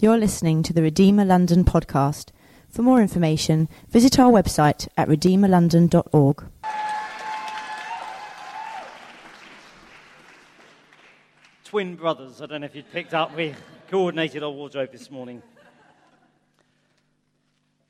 You're 0.00 0.16
listening 0.16 0.62
to 0.62 0.72
the 0.72 0.80
Redeemer 0.80 1.24
London 1.24 1.64
podcast. 1.64 2.28
For 2.70 2.82
more 2.82 3.02
information, 3.02 3.68
visit 3.88 4.16
our 4.16 4.30
website 4.30 4.86
at 4.96 5.08
redeemerlondon.org. 5.08 6.44
Twin 11.64 11.96
brothers. 11.96 12.40
I 12.40 12.46
don't 12.46 12.60
know 12.60 12.66
if 12.66 12.76
you'd 12.76 12.92
picked 12.92 13.12
up. 13.12 13.34
We 13.34 13.56
coordinated 13.90 14.44
our 14.44 14.52
wardrobe 14.52 14.92
this 14.92 15.10
morning. 15.10 15.42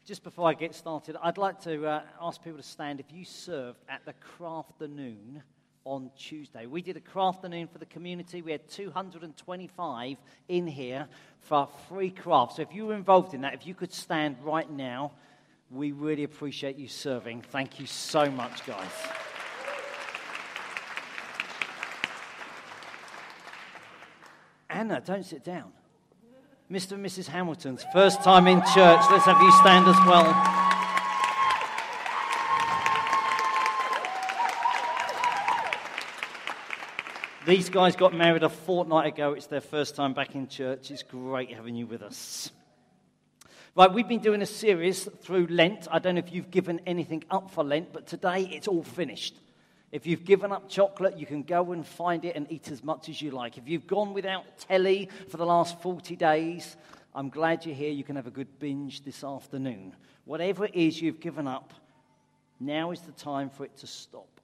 Just 0.06 0.24
before 0.24 0.48
I 0.48 0.54
get 0.54 0.74
started, 0.74 1.14
I'd 1.22 1.36
like 1.36 1.60
to 1.64 1.86
uh, 1.86 2.02
ask 2.22 2.42
people 2.42 2.56
to 2.56 2.66
stand 2.66 3.00
if 3.00 3.12
you 3.12 3.26
served 3.26 3.80
at 3.86 4.06
the 4.06 4.14
Crafternoon 4.14 5.42
on 5.88 6.10
Tuesday. 6.18 6.66
We 6.66 6.82
did 6.82 6.98
a 6.98 7.00
craft 7.00 7.38
afternoon 7.38 7.68
for 7.68 7.78
the 7.78 7.86
community. 7.86 8.42
We 8.42 8.52
had 8.52 8.68
225 8.68 10.16
in 10.48 10.66
here 10.66 11.06
for 11.40 11.68
free 11.88 12.10
craft. 12.10 12.56
So 12.56 12.62
if 12.62 12.74
you 12.74 12.86
were 12.86 12.94
involved 12.94 13.32
in 13.32 13.40
that, 13.40 13.54
if 13.54 13.66
you 13.66 13.74
could 13.74 13.92
stand 13.92 14.36
right 14.42 14.70
now, 14.70 15.12
we 15.70 15.92
really 15.92 16.24
appreciate 16.24 16.76
you 16.76 16.88
serving. 16.88 17.42
Thank 17.42 17.80
you 17.80 17.86
so 17.86 18.30
much, 18.30 18.66
guys. 18.66 18.90
Anna, 24.68 25.00
don't 25.00 25.24
sit 25.24 25.42
down. 25.42 25.72
Mr. 26.70 26.92
and 26.92 27.06
Mrs. 27.06 27.28
Hamilton's 27.28 27.84
first 27.92 28.22
time 28.22 28.46
in 28.46 28.60
church. 28.74 29.00
Let's 29.10 29.24
have 29.24 29.40
you 29.40 29.52
stand 29.52 29.86
as 29.86 29.96
well. 30.06 30.67
These 37.48 37.70
guys 37.70 37.96
got 37.96 38.12
married 38.12 38.42
a 38.42 38.50
fortnight 38.50 39.06
ago. 39.06 39.32
It's 39.32 39.46
their 39.46 39.62
first 39.62 39.96
time 39.96 40.12
back 40.12 40.34
in 40.34 40.48
church. 40.48 40.90
It's 40.90 41.02
great 41.02 41.50
having 41.50 41.74
you 41.74 41.86
with 41.86 42.02
us. 42.02 42.50
Right, 43.74 43.90
we've 43.90 44.06
been 44.06 44.20
doing 44.20 44.42
a 44.42 44.46
series 44.46 45.08
through 45.22 45.46
Lent. 45.46 45.88
I 45.90 45.98
don't 45.98 46.16
know 46.16 46.18
if 46.18 46.30
you've 46.30 46.50
given 46.50 46.78
anything 46.84 47.24
up 47.30 47.50
for 47.50 47.64
Lent, 47.64 47.90
but 47.90 48.06
today 48.06 48.42
it's 48.52 48.68
all 48.68 48.82
finished. 48.82 49.34
If 49.92 50.06
you've 50.06 50.26
given 50.26 50.52
up 50.52 50.68
chocolate, 50.68 51.16
you 51.16 51.24
can 51.24 51.42
go 51.42 51.72
and 51.72 51.86
find 51.86 52.26
it 52.26 52.36
and 52.36 52.46
eat 52.52 52.70
as 52.70 52.84
much 52.84 53.08
as 53.08 53.22
you 53.22 53.30
like. 53.30 53.56
If 53.56 53.66
you've 53.66 53.86
gone 53.86 54.12
without 54.12 54.44
telly 54.58 55.08
for 55.30 55.38
the 55.38 55.46
last 55.46 55.80
40 55.80 56.16
days, 56.16 56.76
I'm 57.14 57.30
glad 57.30 57.64
you're 57.64 57.74
here. 57.74 57.90
You 57.90 58.04
can 58.04 58.16
have 58.16 58.26
a 58.26 58.30
good 58.30 58.58
binge 58.58 59.04
this 59.06 59.24
afternoon. 59.24 59.96
Whatever 60.26 60.66
it 60.66 60.74
is 60.74 61.00
you've 61.00 61.20
given 61.20 61.48
up, 61.48 61.72
now 62.60 62.90
is 62.90 63.00
the 63.00 63.12
time 63.12 63.48
for 63.48 63.64
it 63.64 63.74
to 63.78 63.86
stop. 63.86 64.37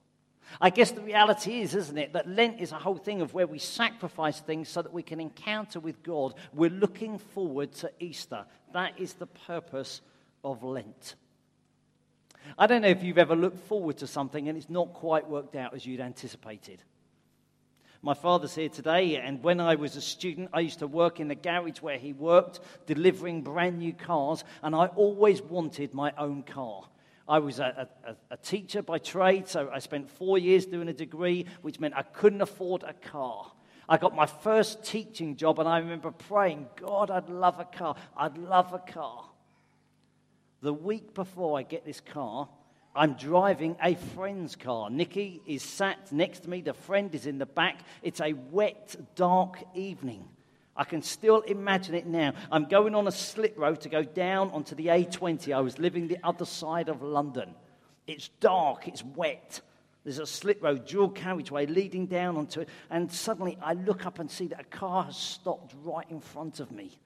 I 0.61 0.69
guess 0.69 0.91
the 0.91 1.01
reality 1.01 1.61
is, 1.61 1.75
isn't 1.75 1.97
it, 1.97 2.13
that 2.13 2.29
Lent 2.29 2.61
is 2.61 2.71
a 2.71 2.79
whole 2.79 2.97
thing 2.97 3.21
of 3.21 3.33
where 3.33 3.47
we 3.47 3.59
sacrifice 3.59 4.39
things 4.39 4.69
so 4.69 4.81
that 4.81 4.93
we 4.93 5.03
can 5.03 5.19
encounter 5.19 5.79
with 5.79 6.01
God. 6.03 6.33
We're 6.53 6.69
looking 6.69 7.17
forward 7.17 7.73
to 7.73 7.91
Easter. 7.99 8.45
That 8.73 8.99
is 8.99 9.13
the 9.13 9.27
purpose 9.27 10.01
of 10.43 10.63
Lent. 10.63 11.15
I 12.57 12.67
don't 12.67 12.83
know 12.83 12.89
if 12.89 13.03
you've 13.03 13.17
ever 13.17 13.35
looked 13.35 13.67
forward 13.67 13.97
to 13.97 14.07
something 14.07 14.47
and 14.47 14.57
it's 14.57 14.69
not 14.69 14.93
quite 14.93 15.27
worked 15.27 15.55
out 15.55 15.73
as 15.73 15.85
you'd 15.85 15.99
anticipated. 15.99 16.81
My 18.01 18.13
father's 18.13 18.53
here 18.53 18.69
today, 18.69 19.15
and 19.15 19.41
when 19.41 19.59
I 19.59 19.73
was 19.73 19.95
a 19.95 20.01
student, 20.01 20.51
I 20.53 20.59
used 20.59 20.77
to 20.77 20.87
work 20.87 21.19
in 21.19 21.27
the 21.27 21.33
garage 21.33 21.81
where 21.81 21.97
he 21.97 22.13
worked, 22.13 22.59
delivering 22.85 23.41
brand 23.41 23.79
new 23.79 23.93
cars, 23.93 24.43
and 24.61 24.75
I 24.75 24.85
always 24.87 25.41
wanted 25.41 25.91
my 25.95 26.13
own 26.15 26.43
car. 26.43 26.83
I 27.27 27.39
was 27.39 27.59
a, 27.59 27.87
a, 28.05 28.15
a, 28.31 28.37
teacher 28.37 28.83
by 28.83 28.99
trade, 28.99 29.47
so 29.47 29.69
I 29.73 29.79
spent 29.79 30.11
four 30.11 30.37
years 30.37 30.65
doing 30.67 30.87
a 30.89 30.93
degree, 30.93 31.47
which 31.63 31.79
meant 31.79 31.95
I 31.95 32.03
couldn't 32.03 32.41
afford 32.41 32.83
a 32.83 32.93
car. 32.93 33.51
I 33.89 33.97
got 33.97 34.15
my 34.15 34.27
first 34.27 34.83
teaching 34.83 35.35
job, 35.35 35.59
and 35.59 35.67
I 35.67 35.79
remember 35.79 36.11
praying, 36.11 36.67
God, 36.75 37.09
I'd 37.09 37.29
love 37.29 37.59
a 37.59 37.65
car. 37.65 37.95
I'd 38.15 38.37
love 38.37 38.73
a 38.73 38.79
car. 38.79 39.25
The 40.61 40.73
week 40.73 41.13
before 41.15 41.57
I 41.57 41.63
get 41.63 41.83
this 41.83 41.99
car, 41.99 42.47
I'm 42.95 43.13
driving 43.13 43.75
a 43.81 43.95
friend's 43.95 44.55
car. 44.55 44.89
Nikki 44.89 45.41
is 45.45 45.63
sat 45.63 46.11
next 46.11 46.41
to 46.41 46.49
me. 46.49 46.61
The 46.61 46.73
friend 46.73 47.13
is 47.13 47.25
in 47.25 47.39
the 47.39 47.45
back. 47.45 47.79
It's 48.01 48.21
a 48.21 48.33
wet, 48.33 48.95
dark 49.15 49.63
evening. 49.73 50.27
I 50.75 50.83
can 50.83 51.01
still 51.01 51.41
imagine 51.41 51.95
it 51.95 52.05
now. 52.05 52.33
I'm 52.51 52.65
going 52.65 52.95
on 52.95 53.07
a 53.07 53.11
slip 53.11 53.57
road 53.57 53.81
to 53.81 53.89
go 53.89 54.03
down 54.03 54.51
onto 54.51 54.75
the 54.75 54.87
A20. 54.87 55.55
I 55.55 55.61
was 55.61 55.79
living 55.79 56.07
the 56.07 56.19
other 56.23 56.45
side 56.45 56.89
of 56.89 57.01
London. 57.01 57.55
It's 58.07 58.27
dark, 58.39 58.87
it's 58.87 59.03
wet. 59.03 59.61
There's 60.03 60.19
a 60.19 60.27
slip 60.27 60.61
road, 60.61 60.85
dual 60.85 61.09
carriageway 61.09 61.65
leading 61.65 62.07
down 62.07 62.37
onto 62.37 62.61
it. 62.61 62.69
And 62.89 63.11
suddenly 63.11 63.57
I 63.61 63.73
look 63.73 64.05
up 64.05 64.19
and 64.19 64.29
see 64.29 64.47
that 64.47 64.59
a 64.59 64.65
car 64.65 65.05
has 65.05 65.17
stopped 65.17 65.73
right 65.83 66.05
in 66.09 66.19
front 66.19 66.59
of 66.59 66.71
me. 66.71 66.99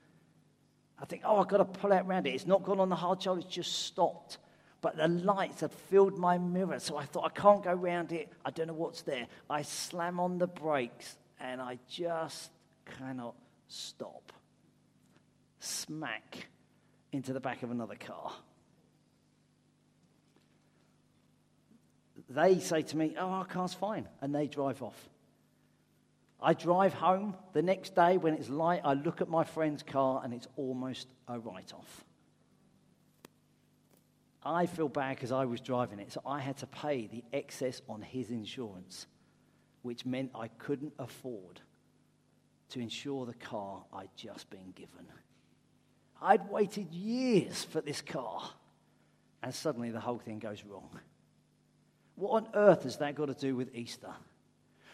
I 1.02 1.06
think, 1.06 1.22
oh, 1.24 1.38
I've 1.38 1.48
got 1.48 1.58
to 1.58 1.66
pull 1.66 1.94
out 1.94 2.06
around 2.06 2.28
it. 2.28 2.32
It's 2.32 2.48
not 2.48 2.64
gone 2.64 2.80
on 2.80 2.90
the 2.90 2.96
hard 2.96 3.22
shoulder, 3.22 3.42
it's 3.42 3.50
just 3.54 3.86
stopped. 3.86 4.40
But 4.82 4.98
the 4.98 5.08
lights 5.08 5.62
had 5.62 5.72
filled 5.72 6.18
my 6.18 6.38
mirror, 6.38 6.80
so 6.80 6.98
I 6.98 7.06
thought, 7.06 7.26
I 7.26 7.40
can't 7.40 7.64
go 7.64 7.72
around 7.72 8.12
it. 8.14 8.30
I 8.46 8.52
don't 8.52 8.68
know 8.68 8.74
what's 8.74 9.02
there. 9.04 9.28
I 9.50 9.62
slam 9.62 10.20
on 10.20 10.38
the 10.38 10.48
brakes, 10.48 11.18
and 11.40 11.62
I 11.62 11.80
just 11.88 12.50
cannot 12.98 13.36
stop. 13.70 14.34
Smack 15.60 16.48
into 17.14 17.32
the 17.32 17.40
back 17.40 17.64
of 17.64 17.72
another 17.72 17.96
car. 17.96 18.34
They 22.30 22.60
say 22.60 22.82
to 22.82 22.98
me, 22.98 23.16
Oh, 23.18 23.30
our 23.30 23.46
car's 23.46 23.74
fine. 23.74 24.08
And 24.22 24.36
they 24.36 24.48
drive 24.48 24.84
off. 24.84 25.10
I 26.42 26.54
drive 26.54 26.94
home 26.94 27.36
the 27.54 27.62
next 27.62 27.96
day 27.96 28.18
when 28.18 28.34
it's 28.34 28.50
light. 28.50 28.82
I 28.84 28.94
look 28.94 29.22
at 29.22 29.30
my 29.30 29.44
friend's 29.44 29.84
car 29.84 30.22
and 30.24 30.34
it's 30.34 30.48
almost 30.56 31.08
a 31.28 31.40
write 31.40 31.74
off. 31.74 32.06
I 34.44 34.66
feel 34.66 34.88
bad 34.88 35.16
because 35.16 35.34
I 35.34 35.46
was 35.46 35.60
driving 35.60 36.00
it, 36.00 36.14
so 36.14 36.22
I 36.26 36.40
had 36.40 36.58
to 36.58 36.68
pay 36.68 37.08
the 37.08 37.26
excess 37.34 37.82
on 37.90 38.02
his 38.02 38.32
insurance, 38.32 39.06
which 39.82 40.06
meant 40.06 40.32
I 40.34 40.48
couldn't 40.48 40.94
afford 40.98 41.60
to 42.70 42.80
insure 42.80 43.26
the 43.26 43.34
car 43.34 43.84
I'd 43.94 44.16
just 44.16 44.50
been 44.50 44.72
given. 44.76 45.06
I'd 46.22 46.50
waited 46.50 46.92
years 46.94 47.64
for 47.64 47.82
this 47.82 48.02
car, 48.02 48.50
and 49.42 49.54
suddenly 49.54 49.92
the 49.92 50.00
whole 50.00 50.20
thing 50.20 50.40
goes 50.40 50.64
wrong. 50.66 50.90
What 52.16 52.44
on 52.44 52.50
earth 52.54 52.84
has 52.84 52.98
that 52.98 53.16
got 53.16 53.28
to 53.28 53.34
do 53.34 53.56
with 53.56 53.74
Easter? 53.74 54.14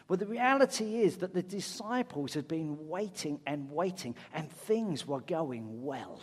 Well, 0.07 0.17
the 0.17 0.27
reality 0.27 1.01
is 1.01 1.17
that 1.17 1.33
the 1.33 1.41
disciples 1.41 2.35
had 2.35 2.47
been 2.47 2.87
waiting 2.87 3.39
and 3.47 3.71
waiting, 3.71 4.15
and 4.33 4.51
things 4.51 5.07
were 5.07 5.21
going 5.21 5.83
well. 5.83 6.21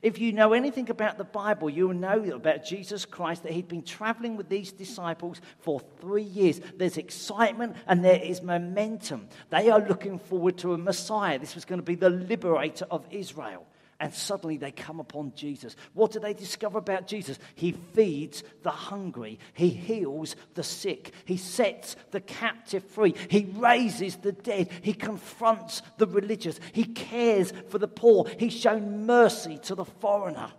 If 0.00 0.18
you 0.18 0.32
know 0.32 0.52
anything 0.52 0.88
about 0.90 1.18
the 1.18 1.24
Bible, 1.24 1.68
you'll 1.68 1.92
know 1.92 2.22
about 2.32 2.64
Jesus 2.64 3.04
Christ 3.04 3.42
that 3.42 3.52
he'd 3.52 3.68
been 3.68 3.82
traveling 3.82 4.36
with 4.36 4.48
these 4.48 4.72
disciples 4.72 5.40
for 5.58 5.80
three 6.00 6.22
years. 6.22 6.60
There's 6.76 6.96
excitement 6.96 7.76
and 7.86 8.04
there 8.04 8.20
is 8.20 8.42
momentum. 8.42 9.28
They 9.50 9.68
are 9.68 9.80
looking 9.80 10.18
forward 10.18 10.56
to 10.58 10.72
a 10.72 10.78
Messiah. 10.78 11.38
This 11.38 11.54
was 11.54 11.64
going 11.64 11.80
to 11.80 11.84
be 11.84 11.96
the 11.96 12.10
liberator 12.10 12.86
of 12.90 13.04
Israel 13.10 13.66
and 14.02 14.12
suddenly 14.12 14.56
they 14.56 14.72
come 14.72 14.98
upon 14.98 15.32
Jesus. 15.36 15.76
What 15.94 16.10
do 16.10 16.18
they 16.18 16.34
discover 16.34 16.78
about 16.78 17.06
Jesus? 17.06 17.38
He 17.54 17.70
feeds 17.70 18.42
the 18.64 18.70
hungry, 18.70 19.38
he 19.54 19.68
heals 19.68 20.34
the 20.54 20.64
sick, 20.64 21.12
he 21.24 21.36
sets 21.36 21.94
the 22.10 22.20
captive 22.20 22.82
free, 22.82 23.14
he 23.28 23.44
raises 23.54 24.16
the 24.16 24.32
dead, 24.32 24.70
he 24.82 24.92
confronts 24.92 25.82
the 25.98 26.08
religious, 26.08 26.58
he 26.72 26.82
cares 26.84 27.52
for 27.68 27.78
the 27.78 27.86
poor, 27.86 28.26
he's 28.40 28.52
shown 28.52 29.06
mercy 29.06 29.58
to 29.58 29.76
the 29.76 29.84
foreigner. 29.84 30.50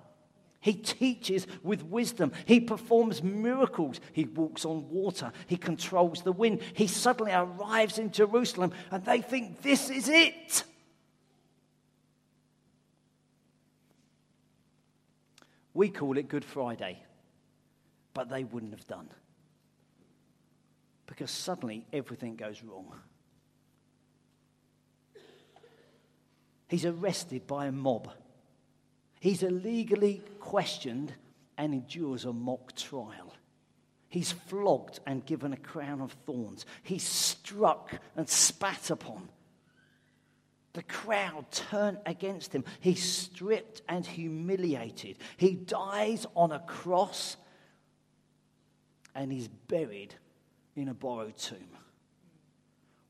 He 0.61 0.75
teaches 0.75 1.45
with 1.61 1.83
wisdom. 1.83 2.31
He 2.45 2.61
performs 2.61 3.21
miracles. 3.21 3.99
He 4.13 4.23
walks 4.23 4.63
on 4.63 4.89
water. 4.89 5.33
He 5.47 5.57
controls 5.57 6.21
the 6.21 6.31
wind. 6.31 6.61
He 6.73 6.87
suddenly 6.87 7.33
arrives 7.33 7.99
in 7.99 8.11
Jerusalem 8.11 8.71
and 8.89 9.03
they 9.03 9.19
think, 9.19 9.61
This 9.61 9.89
is 9.89 10.07
it. 10.07 10.63
We 15.73 15.89
call 15.89 16.17
it 16.17 16.27
Good 16.27 16.45
Friday, 16.45 17.01
but 18.13 18.29
they 18.29 18.43
wouldn't 18.43 18.73
have 18.73 18.87
done. 18.87 19.09
Because 21.07 21.31
suddenly 21.31 21.85
everything 21.91 22.35
goes 22.35 22.63
wrong. 22.63 22.93
He's 26.67 26.85
arrested 26.85 27.45
by 27.45 27.67
a 27.67 27.71
mob. 27.71 28.09
He's 29.19 29.43
illegally 29.43 30.21
questioned 30.39 31.13
and 31.57 31.73
endures 31.73 32.25
a 32.25 32.33
mock 32.33 32.75
trial. 32.75 33.33
He's 34.09 34.31
flogged 34.31 34.99
and 35.07 35.25
given 35.25 35.53
a 35.53 35.57
crown 35.57 36.01
of 36.01 36.11
thorns. 36.25 36.65
He's 36.83 37.03
struck 37.03 37.99
and 38.15 38.29
spat 38.29 38.89
upon. 38.89 39.29
The 40.73 40.83
crowd 40.83 41.45
turn 41.51 41.99
against 42.05 42.53
him. 42.53 42.65
He's 42.79 43.03
stripped 43.03 43.83
and 43.87 44.05
humiliated. 44.05 45.17
He 45.37 45.53
dies 45.53 46.25
on 46.35 46.51
a 46.51 46.59
cross 46.59 47.37
and 49.15 49.31
he's 49.31 49.47
buried 49.47 50.15
in 50.75 50.89
a 50.89 50.93
borrowed 50.93 51.37
tomb. 51.37 51.77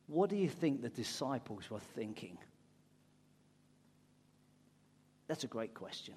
What 0.07 0.29
do 0.29 0.35
you 0.35 0.49
think 0.49 0.81
the 0.81 0.89
disciples 0.89 1.69
were 1.69 1.79
thinking? 1.79 2.37
That's 5.27 5.45
a 5.45 5.47
great 5.47 5.73
question. 5.73 6.15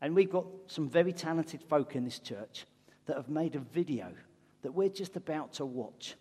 And 0.00 0.14
we've 0.14 0.30
got 0.30 0.46
some 0.68 0.88
very 0.88 1.12
talented 1.12 1.62
folk 1.62 1.96
in 1.96 2.04
this 2.04 2.20
church 2.20 2.66
that 3.06 3.16
have 3.16 3.28
made 3.28 3.56
a 3.56 3.60
video 3.60 4.12
that 4.62 4.72
we're 4.72 4.88
just 4.88 5.16
about 5.16 5.54
to 5.54 5.66
watch. 5.66 6.14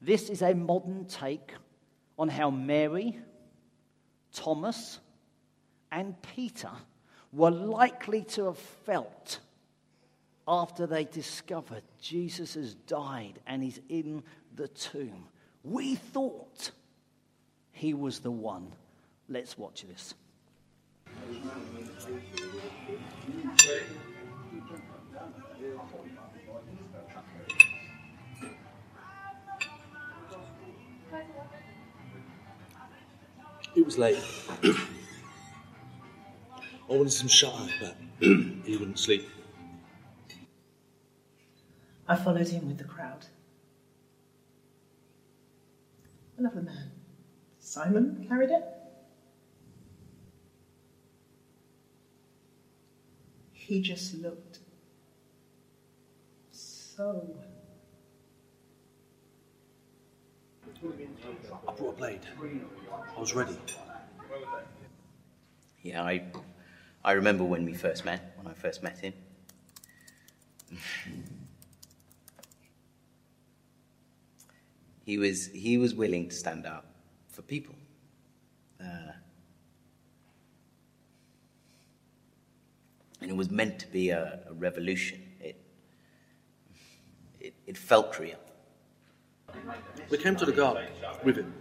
This 0.00 0.28
is 0.28 0.42
a 0.42 0.54
modern 0.54 1.04
take 1.04 1.52
on 2.18 2.28
how 2.28 2.50
Mary, 2.50 3.18
Thomas, 4.32 5.00
and 5.90 6.14
Peter 6.22 6.70
were 7.32 7.50
likely 7.50 8.22
to 8.22 8.46
have 8.46 8.58
felt 8.58 9.40
after 10.46 10.86
they 10.86 11.04
discovered 11.04 11.82
Jesus 12.00 12.54
has 12.54 12.74
died 12.74 13.38
and 13.46 13.62
he's 13.62 13.80
in 13.88 14.22
the 14.54 14.68
tomb. 14.68 15.24
We 15.62 15.94
thought 15.96 16.70
he 17.72 17.94
was 17.94 18.20
the 18.20 18.30
one. 18.30 18.72
Let's 19.28 19.56
watch 19.56 19.84
this. 19.88 20.14
It 33.74 33.84
was 33.84 33.98
late. 33.98 34.18
I 34.62 34.76
wanted 36.88 37.12
some 37.12 37.28
shut 37.28 37.54
but 37.80 37.96
he 38.20 38.76
wouldn't 38.76 38.98
sleep. 38.98 39.28
I 42.06 42.14
followed 42.14 42.48
him 42.48 42.68
with 42.68 42.78
the 42.78 42.84
crowd. 42.84 43.26
Another 46.36 46.60
man. 46.60 46.90
Simon 47.58 48.26
carried 48.28 48.50
it. 48.50 48.62
He 53.52 53.80
just 53.80 54.14
looked 54.16 54.58
so. 56.52 57.34
I 60.84 61.72
brought 61.72 61.94
a 61.94 61.96
blade. 61.96 62.20
I 63.16 63.20
was 63.20 63.34
ready. 63.34 63.56
Yeah, 65.82 66.02
I, 66.02 66.24
I 67.02 67.12
remember 67.12 67.42
when 67.44 67.64
we 67.64 67.72
first 67.72 68.04
met, 68.04 68.34
when 68.36 68.46
I 68.46 68.54
first 68.54 68.82
met 68.82 68.98
him. 68.98 69.14
he 75.06 75.16
was, 75.16 75.46
he 75.48 75.78
was 75.78 75.94
willing 75.94 76.28
to 76.28 76.34
stand 76.34 76.66
up 76.66 76.84
for 77.28 77.40
people. 77.42 77.74
Uh, 78.80 79.12
and 83.22 83.30
it 83.30 83.36
was 83.36 83.50
meant 83.50 83.78
to 83.78 83.86
be 83.86 84.10
a, 84.10 84.40
a 84.50 84.52
revolution. 84.52 85.22
It, 85.40 85.58
it, 87.40 87.54
it 87.66 87.78
felt 87.78 88.18
real. 88.18 88.43
We 90.10 90.18
came 90.18 90.36
to 90.36 90.44
the 90.44 90.52
garden 90.52 90.86
with 91.22 91.36
him. 91.36 91.52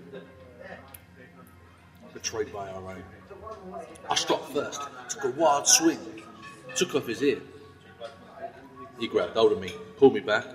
Betrayed 2.14 2.54
by 2.54 2.70
our 2.70 2.92
own. 2.92 3.04
I 4.10 4.16
struck 4.16 4.48
first, 4.52 4.82
took 5.10 5.24
a 5.24 5.30
wild 5.30 5.68
swing, 5.68 6.00
took 6.76 6.96
off 6.96 7.08
his 7.08 7.22
ear. 7.24 7.42
He 9.00 9.08
grabbed 9.08 9.34
hold 9.34 9.52
of 9.54 9.60
me, 9.60 9.72
pulled 9.98 10.14
me 10.14 10.20
back, 10.20 10.46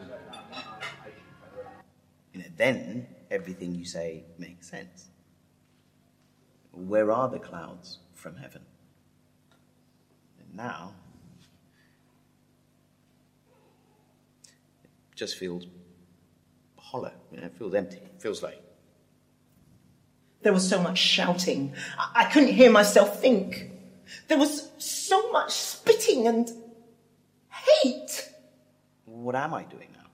and 2.35 2.45
then 2.57 3.07
everything 3.31 3.75
you 3.75 3.85
say 3.85 4.25
makes 4.39 4.69
sense. 4.69 5.09
Where 6.73 7.11
are 7.11 7.29
the 7.29 7.39
clouds 7.39 7.99
from 8.15 8.37
heaven? 8.37 8.63
And 10.39 10.55
now, 10.55 10.95
it 14.85 15.17
just 15.17 15.37
feels 15.37 15.67
hollow. 16.91 17.13
You 17.31 17.41
know, 17.41 17.47
it 17.47 17.55
feels 17.59 17.75
empty. 17.75 17.99
It 17.99 18.23
feels 18.23 18.43
like 18.43 18.61
There 20.43 20.53
was 20.53 20.69
so 20.69 20.81
much 20.81 20.99
shouting. 20.99 21.75
I, 21.99 22.23
I 22.23 22.25
couldn't 22.25 22.55
hear 22.55 22.71
myself 22.71 23.21
think. 23.21 23.71
There 24.29 24.39
was 24.39 24.71
so 24.79 25.31
much 25.31 25.53
spitting 25.53 26.27
and 26.27 26.51
hate. 27.51 28.31
what 29.05 29.35
am 29.35 29.53
I 29.53 29.65
doing 29.65 29.89
now? 29.93 30.07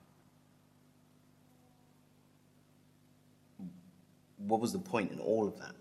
What 4.38 4.60
was 4.60 4.72
the 4.72 4.78
point 4.78 5.12
in 5.12 5.20
all 5.20 5.46
of 5.46 5.58
that? 5.60 5.74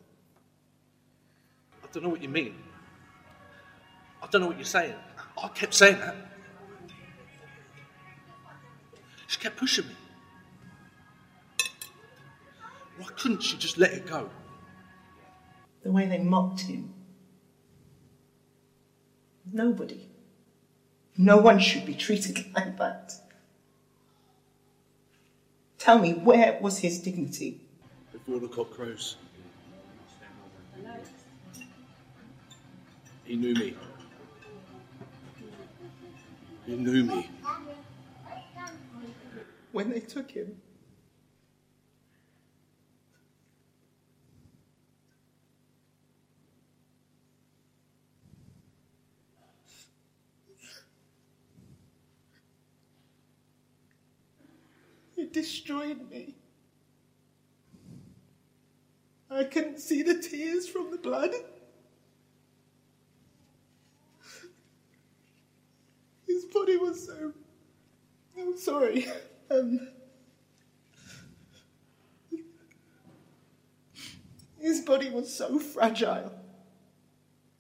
I 1.84 1.88
don't 1.92 2.04
know 2.04 2.10
what 2.10 2.22
you 2.22 2.30
mean. 2.30 2.56
I 4.22 4.28
don't 4.28 4.42
know 4.42 4.48
what 4.48 4.58
you're 4.58 4.66
saying. 4.66 4.94
I 5.42 5.48
kept 5.48 5.74
saying 5.74 6.00
that. 6.00 6.16
She 9.28 9.40
kept 9.40 9.58
pushing 9.58 9.88
me. 9.88 9.96
Why 12.98 13.08
couldn't 13.16 13.42
she 13.42 13.58
just 13.58 13.78
let 13.78 13.94
it 13.94 14.06
go? 14.06 14.30
The 15.84 15.92
way 15.92 16.08
they 16.08 16.20
mocked 16.20 16.62
him. 16.62 16.94
Nobody. 19.52 20.08
No 21.18 21.38
one 21.38 21.60
should 21.60 21.86
be 21.86 21.94
treated 21.94 22.46
like 22.56 22.78
that. 22.78 23.14
Tell 25.78 26.00
me, 26.00 26.14
where 26.14 26.58
was 26.62 26.78
his 26.80 27.00
dignity? 27.00 27.60
Before 28.12 28.40
the 28.40 28.48
cock 28.48 28.72
crows. 28.72 29.18
He 33.26 33.36
knew 33.36 33.54
me. 33.54 33.76
He 36.66 36.76
knew 36.76 37.04
me. 37.04 37.30
When 39.72 39.90
they 39.90 40.00
took 40.00 40.32
him? 40.32 40.56
Destroyed 55.44 56.10
me. 56.10 56.36
I 59.30 59.44
couldn't 59.44 59.80
see 59.80 60.02
the 60.02 60.22
tears 60.22 60.70
from 60.70 60.90
the 60.90 60.98
blood. 60.98 61.32
His 66.26 66.46
body 66.46 66.78
was 66.78 67.06
so. 67.08 67.34
I'm 68.38 68.58
sorry. 68.58 69.06
Um, 69.52 69.90
his 74.62 74.80
body 74.82 75.10
was 75.10 75.32
so 75.32 75.60
fragile. 75.60 76.32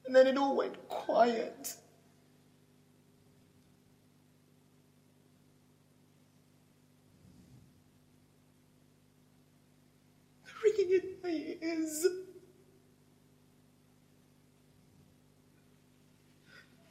And 0.06 0.16
then 0.16 0.26
it 0.26 0.38
all 0.38 0.56
went 0.56 0.88
quiet. 0.88 1.76
Ringing 11.24 11.58
in 11.62 11.88
my. 11.88 12.10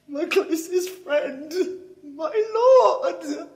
My 0.09 0.25
closest 0.27 0.91
friend, 1.05 1.53
my 2.17 2.45
Lord. 2.55 3.49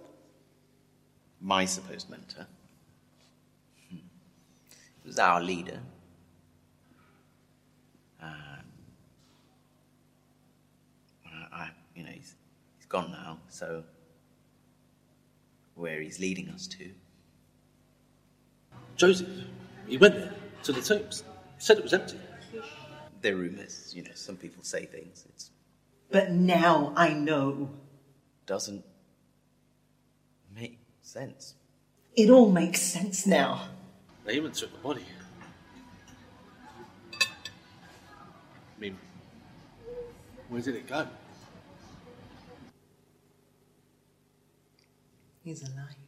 My 1.41 1.65
supposed 1.65 2.09
mentor. 2.11 2.47
Hmm. 3.91 3.97
He 5.03 5.07
was 5.09 5.19
our 5.19 5.41
leader. 5.43 5.81
Um, 8.23 8.31
I, 11.27 11.57
I- 11.65 11.71
you 11.95 12.03
know, 12.05 12.11
he's, 12.11 12.35
he's 12.77 12.87
gone 12.87 13.11
now, 13.11 13.39
so 13.49 13.83
where 15.75 16.01
he's 16.01 16.19
leading 16.21 16.49
us 16.51 16.67
to. 16.67 16.91
Joseph, 18.97 19.29
he 19.87 19.97
went 19.99 20.15
there 20.15 20.35
to 20.67 20.73
the 20.73 20.83
tombs. 20.83 21.23
Said 21.59 21.79
it 21.79 21.85
was 21.85 21.95
empty. 21.95 22.19
There 23.23 23.35
are 23.35 23.37
rumors, 23.37 23.95
you 23.97 24.03
know, 24.03 24.11
some 24.15 24.37
people 24.37 24.63
say 24.63 24.85
things. 24.85 25.25
It 25.29 25.45
But 26.11 26.33
now 26.33 26.93
I 26.97 27.13
know. 27.13 27.71
doesn't 28.47 28.85
make 30.55 30.79
sense. 31.03 31.55
It 32.17 32.31
all 32.31 32.51
makes 32.51 32.81
sense 32.81 33.27
now. 33.27 33.69
They 34.25 34.35
even 34.35 34.53
took 34.53 34.73
the 34.73 34.79
body. 34.79 35.05
I 37.15 38.81
mean, 38.81 38.99
where 40.49 40.61
did 40.61 40.75
it 40.77 40.87
go? 40.87 41.07
He's 45.45 45.63
alive. 45.63 46.06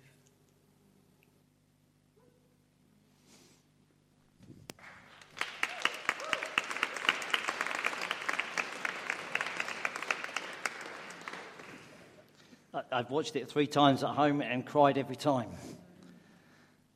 I've 12.98 13.10
watched 13.10 13.36
it 13.36 13.48
three 13.48 13.68
times 13.68 14.02
at 14.02 14.10
home 14.10 14.40
and 14.40 14.66
cried 14.66 14.98
every 14.98 15.14
time. 15.14 15.50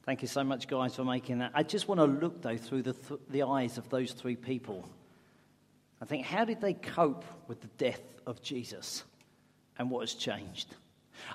Thank 0.03 0.21
you 0.21 0.27
so 0.27 0.43
much, 0.43 0.67
guys, 0.67 0.97
for 0.97 1.05
making 1.05 1.39
that. 1.39 1.53
I 1.55 1.63
just 1.63 1.87
want 1.87 2.01
to 2.01 2.07
look, 2.07 2.43
though, 2.43 2.57
through 2.57 2.83
the, 2.83 2.93
th- 2.93 3.21
the 3.31 3.45
eyes 3.45 3.79
of 3.79 3.89
those 3.89 4.11
three 4.11 4.35
people. 4.35 4.89
I 6.01 6.05
think, 6.05 6.27
how 6.27 6.45
did 6.45 6.61
they 6.61 6.75
cope 6.75 7.25
with 7.47 7.61
the 7.61 7.69
death 7.79 8.03
of 8.27 8.43
Jesus 8.43 9.05
and 9.79 9.91
what 9.91 10.01
has 10.01 10.15
changed? 10.15 10.75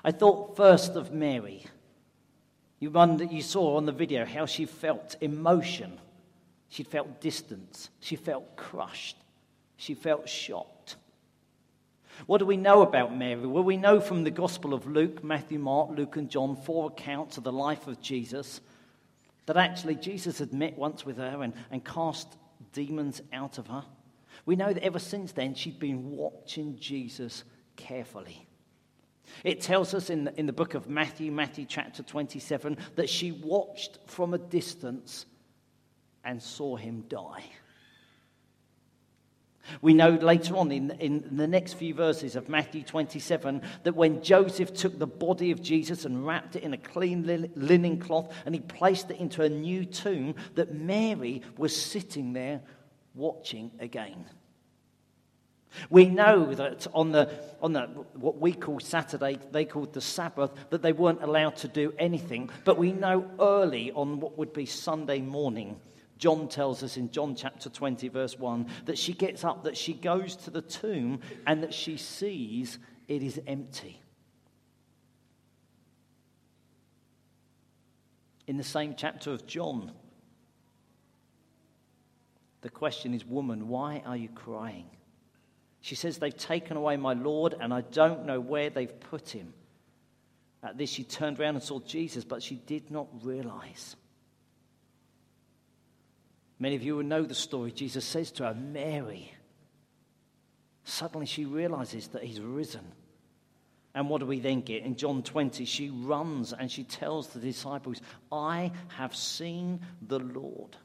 I 0.04 0.10
thought 0.10 0.54
first 0.54 0.96
of 0.96 1.12
Mary. 1.12 1.64
You, 2.78 2.90
wonder, 2.90 3.24
you 3.24 3.40
saw 3.40 3.78
on 3.78 3.86
the 3.86 3.92
video 3.92 4.26
how 4.26 4.44
she 4.44 4.66
felt 4.66 5.16
emotion. 5.22 5.98
She 6.68 6.82
felt 6.82 7.22
distance. 7.22 7.88
She 8.00 8.16
felt 8.16 8.54
crushed. 8.56 9.16
She 9.78 9.94
felt 9.94 10.28
shocked. 10.28 10.77
What 12.26 12.38
do 12.38 12.46
we 12.46 12.56
know 12.56 12.82
about 12.82 13.16
Mary? 13.16 13.46
Well, 13.46 13.62
we 13.62 13.76
know 13.76 14.00
from 14.00 14.24
the 14.24 14.30
Gospel 14.30 14.74
of 14.74 14.86
Luke, 14.86 15.22
Matthew, 15.22 15.58
Mark, 15.58 15.90
Luke, 15.90 16.16
and 16.16 16.28
John, 16.28 16.56
four 16.56 16.88
accounts 16.90 17.38
of 17.38 17.44
the 17.44 17.52
life 17.52 17.86
of 17.86 18.00
Jesus, 18.00 18.60
that 19.46 19.56
actually 19.56 19.94
Jesus 19.94 20.38
had 20.38 20.52
met 20.52 20.76
once 20.76 21.06
with 21.06 21.16
her 21.16 21.42
and, 21.42 21.54
and 21.70 21.84
cast 21.84 22.36
demons 22.72 23.22
out 23.32 23.58
of 23.58 23.66
her. 23.68 23.84
We 24.46 24.56
know 24.56 24.72
that 24.72 24.82
ever 24.82 24.98
since 24.98 25.32
then, 25.32 25.54
she'd 25.54 25.78
been 25.78 26.10
watching 26.10 26.76
Jesus 26.78 27.44
carefully. 27.76 28.46
It 29.44 29.60
tells 29.60 29.94
us 29.94 30.10
in 30.10 30.24
the, 30.24 30.38
in 30.38 30.46
the 30.46 30.52
book 30.52 30.74
of 30.74 30.88
Matthew, 30.88 31.30
Matthew 31.30 31.66
chapter 31.66 32.02
27, 32.02 32.78
that 32.96 33.08
she 33.08 33.32
watched 33.32 33.98
from 34.06 34.34
a 34.34 34.38
distance 34.38 35.26
and 36.24 36.42
saw 36.42 36.76
him 36.76 37.04
die. 37.08 37.44
We 39.82 39.94
know 39.94 40.10
later 40.10 40.56
on 40.56 40.72
in, 40.72 40.90
in 40.92 41.36
the 41.36 41.46
next 41.46 41.74
few 41.74 41.94
verses 41.94 42.36
of 42.36 42.48
Matthew 42.48 42.82
27 42.82 43.62
that 43.84 43.94
when 43.94 44.22
Joseph 44.22 44.72
took 44.74 44.98
the 44.98 45.06
body 45.06 45.50
of 45.50 45.62
Jesus 45.62 46.04
and 46.04 46.26
wrapped 46.26 46.56
it 46.56 46.62
in 46.62 46.74
a 46.74 46.78
clean 46.78 47.50
linen 47.54 47.98
cloth 47.98 48.32
and 48.46 48.54
he 48.54 48.60
placed 48.60 49.10
it 49.10 49.18
into 49.18 49.42
a 49.42 49.48
new 49.48 49.84
tomb, 49.84 50.34
that 50.54 50.74
Mary 50.74 51.42
was 51.56 51.74
sitting 51.74 52.32
there 52.32 52.60
watching 53.14 53.70
again. 53.80 54.24
We 55.90 56.06
know 56.06 56.54
that 56.54 56.86
on 56.92 57.12
the, 57.12 57.30
on 57.60 57.72
the, 57.72 57.82
what 58.14 58.38
we 58.38 58.52
call 58.52 58.80
Saturday, 58.80 59.38
they 59.52 59.64
called 59.64 59.92
the 59.92 60.00
Sabbath, 60.00 60.50
that 60.70 60.82
they 60.82 60.92
weren't 60.92 61.22
allowed 61.22 61.56
to 61.56 61.68
do 61.68 61.92
anything. 61.98 62.50
But 62.64 62.78
we 62.78 62.92
know 62.92 63.30
early 63.38 63.92
on 63.92 64.20
what 64.20 64.38
would 64.38 64.52
be 64.52 64.66
Sunday 64.66 65.20
morning, 65.20 65.80
John 66.18 66.48
tells 66.48 66.82
us 66.82 66.96
in 66.96 67.10
John 67.10 67.34
chapter 67.34 67.70
20, 67.70 68.08
verse 68.08 68.38
1, 68.38 68.66
that 68.86 68.98
she 68.98 69.12
gets 69.12 69.44
up, 69.44 69.64
that 69.64 69.76
she 69.76 69.94
goes 69.94 70.34
to 70.36 70.50
the 70.50 70.62
tomb, 70.62 71.20
and 71.46 71.62
that 71.62 71.72
she 71.72 71.96
sees 71.96 72.78
it 73.06 73.22
is 73.22 73.40
empty. 73.46 74.00
In 78.46 78.56
the 78.56 78.64
same 78.64 78.94
chapter 78.96 79.30
of 79.30 79.46
John, 79.46 79.92
the 82.62 82.70
question 82.70 83.14
is, 83.14 83.24
Woman, 83.24 83.68
why 83.68 84.02
are 84.04 84.16
you 84.16 84.28
crying? 84.28 84.86
She 85.80 85.94
says, 85.94 86.18
They've 86.18 86.36
taken 86.36 86.76
away 86.76 86.96
my 86.96 87.12
Lord, 87.12 87.54
and 87.58 87.72
I 87.72 87.82
don't 87.82 88.26
know 88.26 88.40
where 88.40 88.70
they've 88.70 89.00
put 89.00 89.30
him. 89.30 89.54
At 90.62 90.76
this, 90.76 90.90
she 90.90 91.04
turned 91.04 91.38
around 91.38 91.54
and 91.54 91.62
saw 91.62 91.78
Jesus, 91.78 92.24
but 92.24 92.42
she 92.42 92.56
did 92.56 92.90
not 92.90 93.06
realize. 93.22 93.94
Many 96.58 96.74
of 96.74 96.82
you 96.82 96.96
will 96.96 97.04
know 97.04 97.22
the 97.22 97.34
story. 97.34 97.70
Jesus 97.70 98.04
says 98.04 98.32
to 98.32 98.44
her, 98.44 98.54
Mary. 98.54 99.32
Suddenly 100.84 101.26
she 101.26 101.44
realizes 101.44 102.08
that 102.08 102.24
he's 102.24 102.40
risen. 102.40 102.92
And 103.94 104.08
what 104.08 104.20
do 104.20 104.26
we 104.26 104.40
then 104.40 104.60
get? 104.60 104.82
In 104.82 104.96
John 104.96 105.22
20, 105.22 105.64
she 105.64 105.90
runs 105.90 106.52
and 106.52 106.70
she 106.70 106.84
tells 106.84 107.28
the 107.28 107.40
disciples, 107.40 108.00
I 108.30 108.72
have 108.88 109.14
seen 109.14 109.80
the 110.06 110.18
Lord. 110.18 110.76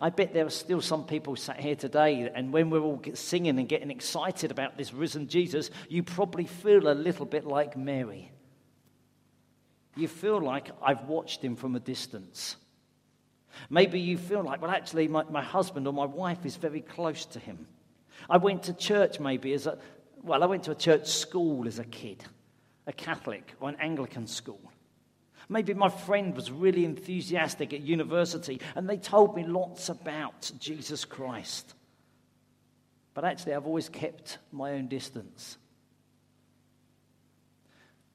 I 0.00 0.10
bet 0.10 0.34
there 0.34 0.46
are 0.46 0.50
still 0.50 0.80
some 0.80 1.04
people 1.04 1.36
sat 1.36 1.58
here 1.58 1.74
today, 1.74 2.30
and 2.34 2.52
when 2.52 2.68
we're 2.68 2.82
all 2.82 3.00
singing 3.14 3.58
and 3.58 3.68
getting 3.68 3.90
excited 3.90 4.50
about 4.50 4.76
this 4.76 4.92
risen 4.92 5.26
Jesus, 5.26 5.70
you 5.88 6.02
probably 6.02 6.44
feel 6.44 6.88
a 6.88 6.92
little 6.92 7.24
bit 7.24 7.46
like 7.46 7.76
Mary. 7.76 8.30
You 9.96 10.06
feel 10.06 10.40
like 10.40 10.70
I've 10.82 11.04
watched 11.04 11.42
him 11.42 11.56
from 11.56 11.76
a 11.76 11.80
distance. 11.80 12.56
Maybe 13.68 14.00
you 14.00 14.16
feel 14.16 14.42
like, 14.42 14.62
well, 14.62 14.70
actually, 14.70 15.08
my, 15.08 15.24
my 15.24 15.42
husband 15.42 15.86
or 15.86 15.92
my 15.92 16.06
wife 16.06 16.44
is 16.44 16.56
very 16.56 16.80
close 16.80 17.26
to 17.26 17.38
him. 17.38 17.66
I 18.28 18.36
went 18.36 18.64
to 18.64 18.72
church 18.72 19.20
maybe 19.20 19.52
as 19.52 19.66
a, 19.66 19.78
well, 20.22 20.42
I 20.42 20.46
went 20.46 20.64
to 20.64 20.72
a 20.72 20.76
church 20.76 21.06
school 21.08 21.66
as 21.66 21.78
a 21.78 21.84
kid, 21.84 22.24
a 22.86 22.92
Catholic 22.92 23.54
or 23.60 23.68
an 23.68 23.76
Anglican 23.80 24.26
school. 24.26 24.60
Maybe 25.48 25.74
my 25.74 25.88
friend 25.88 26.36
was 26.36 26.50
really 26.50 26.84
enthusiastic 26.84 27.72
at 27.72 27.80
university 27.80 28.60
and 28.76 28.88
they 28.88 28.98
told 28.98 29.34
me 29.34 29.44
lots 29.44 29.88
about 29.88 30.50
Jesus 30.60 31.04
Christ. 31.04 31.74
But 33.14 33.24
actually, 33.24 33.54
I've 33.54 33.66
always 33.66 33.88
kept 33.88 34.38
my 34.52 34.72
own 34.72 34.86
distance. 34.86 35.58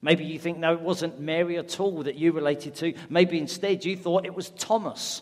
Maybe 0.01 0.23
you 0.25 0.37
think, 0.37 0.57
no, 0.57 0.73
it 0.73 0.81
wasn't 0.81 1.19
Mary 1.19 1.57
at 1.57 1.79
all 1.79 2.03
that 2.03 2.15
you 2.15 2.31
related 2.31 2.75
to. 2.75 2.93
Maybe 3.09 3.39
instead 3.39 3.85
you 3.85 3.97
thought 3.97 4.25
it 4.25 4.35
was 4.35 4.49
Thomas. 4.51 5.21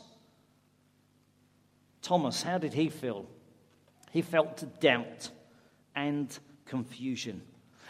Thomas, 2.01 2.43
how 2.43 2.57
did 2.57 2.73
he 2.73 2.89
feel? 2.89 3.25
He 4.11 4.21
felt 4.21 4.63
doubt 4.79 5.29
and 5.95 6.37
confusion. 6.65 7.41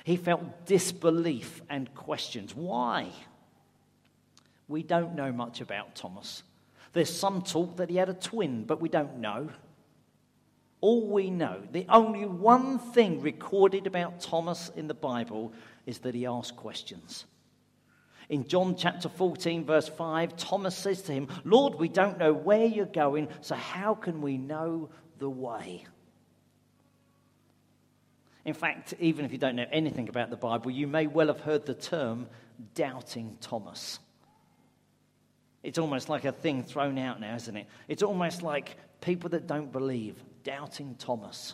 He 0.04 0.18
felt 0.18 0.66
disbelief 0.66 1.62
and 1.70 1.94
questions. 1.96 2.56
Why? 2.56 3.10
We 4.68 4.84
don't 4.84 5.16
know 5.16 5.32
much 5.32 5.62
about 5.62 5.96
Thomas. 5.96 6.44
There's 6.94 7.14
some 7.14 7.42
talk 7.42 7.78
that 7.78 7.90
he 7.90 7.96
had 7.96 8.10
a 8.10 8.14
twin, 8.14 8.66
but 8.66 8.80
we 8.80 8.90
don't 8.90 9.18
know. 9.18 9.50
All 10.80 11.08
we 11.08 11.30
know, 11.30 11.62
the 11.72 11.86
only 11.90 12.26
one 12.26 12.78
thing 12.78 13.22
recorded 13.22 13.88
about 13.88 14.20
Thomas 14.20 14.70
in 14.76 14.88
the 14.88 14.94
Bible 14.94 15.54
is 15.86 16.00
that 16.00 16.16
he 16.16 16.26
asked 16.26 16.56
questions. 16.56 17.26
In 18.30 18.48
John 18.48 18.76
chapter 18.76 19.10
14, 19.10 19.66
verse 19.66 19.88
5, 19.90 20.38
Thomas 20.38 20.76
says 20.76 21.02
to 21.04 21.12
him, 21.12 21.28
Lord, 21.44 21.76
we 21.76 21.90
don't 21.90 22.18
know 22.18 22.34
where 22.34 22.66
you're 22.66 22.86
going, 22.86 23.28
so 23.42 23.56
how 23.56 23.96
can 23.96 24.22
we 24.22 24.38
know 24.38 24.90
the 25.20 25.30
way? 25.30 25.86
In 28.46 28.54
fact, 28.54 28.94
even 29.00 29.26
if 29.26 29.32
you 29.32 29.38
don't 29.38 29.56
know 29.56 29.66
anything 29.72 30.10
about 30.10 30.30
the 30.30 30.38
Bible, 30.38 30.72
you 30.72 30.88
may 30.88 31.08
well 31.08 31.28
have 31.28 31.40
heard 31.40 31.66
the 31.66 31.74
term 31.74 32.28
doubting 32.76 33.38
Thomas. 33.40 34.00
It's 35.64 35.78
almost 35.78 36.10
like 36.10 36.26
a 36.26 36.32
thing 36.34 36.64
thrown 36.64 36.98
out 36.98 37.22
now, 37.22 37.36
isn't 37.36 37.56
it? 37.56 37.68
It's 37.88 38.04
almost 38.04 38.42
like 38.42 38.76
people 39.00 39.30
that 39.30 39.48
don't 39.48 39.72
believe, 39.72 40.22
doubting 40.44 40.96
Thomas. 41.00 41.54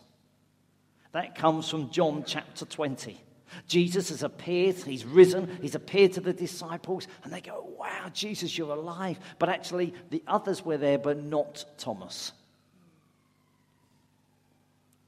That 1.12 1.36
comes 1.36 1.70
from 1.70 1.92
John 1.92 2.24
chapter 2.26 2.66
20. 2.66 3.20
Jesus 3.68 4.10
has 4.10 4.24
appeared, 4.24 4.76
he's 4.76 5.06
risen, 5.06 5.58
he's 5.62 5.76
appeared 5.76 6.14
to 6.14 6.22
the 6.22 6.34
disciples, 6.34 7.08
and 7.24 7.34
they 7.34 7.42
go, 7.42 7.66
Wow, 7.78 8.10
Jesus, 8.14 8.58
you're 8.58 8.76
alive. 8.76 9.20
But 9.38 9.50
actually, 9.50 9.94
the 10.10 10.24
others 10.28 10.64
were 10.64 10.78
there, 10.78 10.98
but 10.98 11.24
not 11.24 11.66
Thomas. 11.78 12.34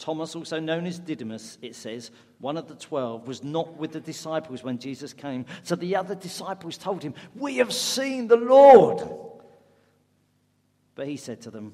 Thomas, 0.01 0.35
also 0.35 0.59
known 0.59 0.87
as 0.87 0.97
Didymus, 0.97 1.59
it 1.61 1.75
says, 1.75 2.09
one 2.39 2.57
of 2.57 2.67
the 2.67 2.73
twelve, 2.75 3.27
was 3.27 3.43
not 3.43 3.77
with 3.77 3.91
the 3.91 3.99
disciples 3.99 4.63
when 4.63 4.79
Jesus 4.79 5.13
came. 5.13 5.45
So 5.61 5.75
the 5.75 5.95
other 5.95 6.15
disciples 6.15 6.75
told 6.77 7.03
him, 7.03 7.13
We 7.35 7.57
have 7.57 7.71
seen 7.71 8.27
the 8.27 8.35
Lord. 8.35 9.07
But 10.95 11.07
he 11.07 11.17
said 11.17 11.41
to 11.41 11.51
them, 11.51 11.73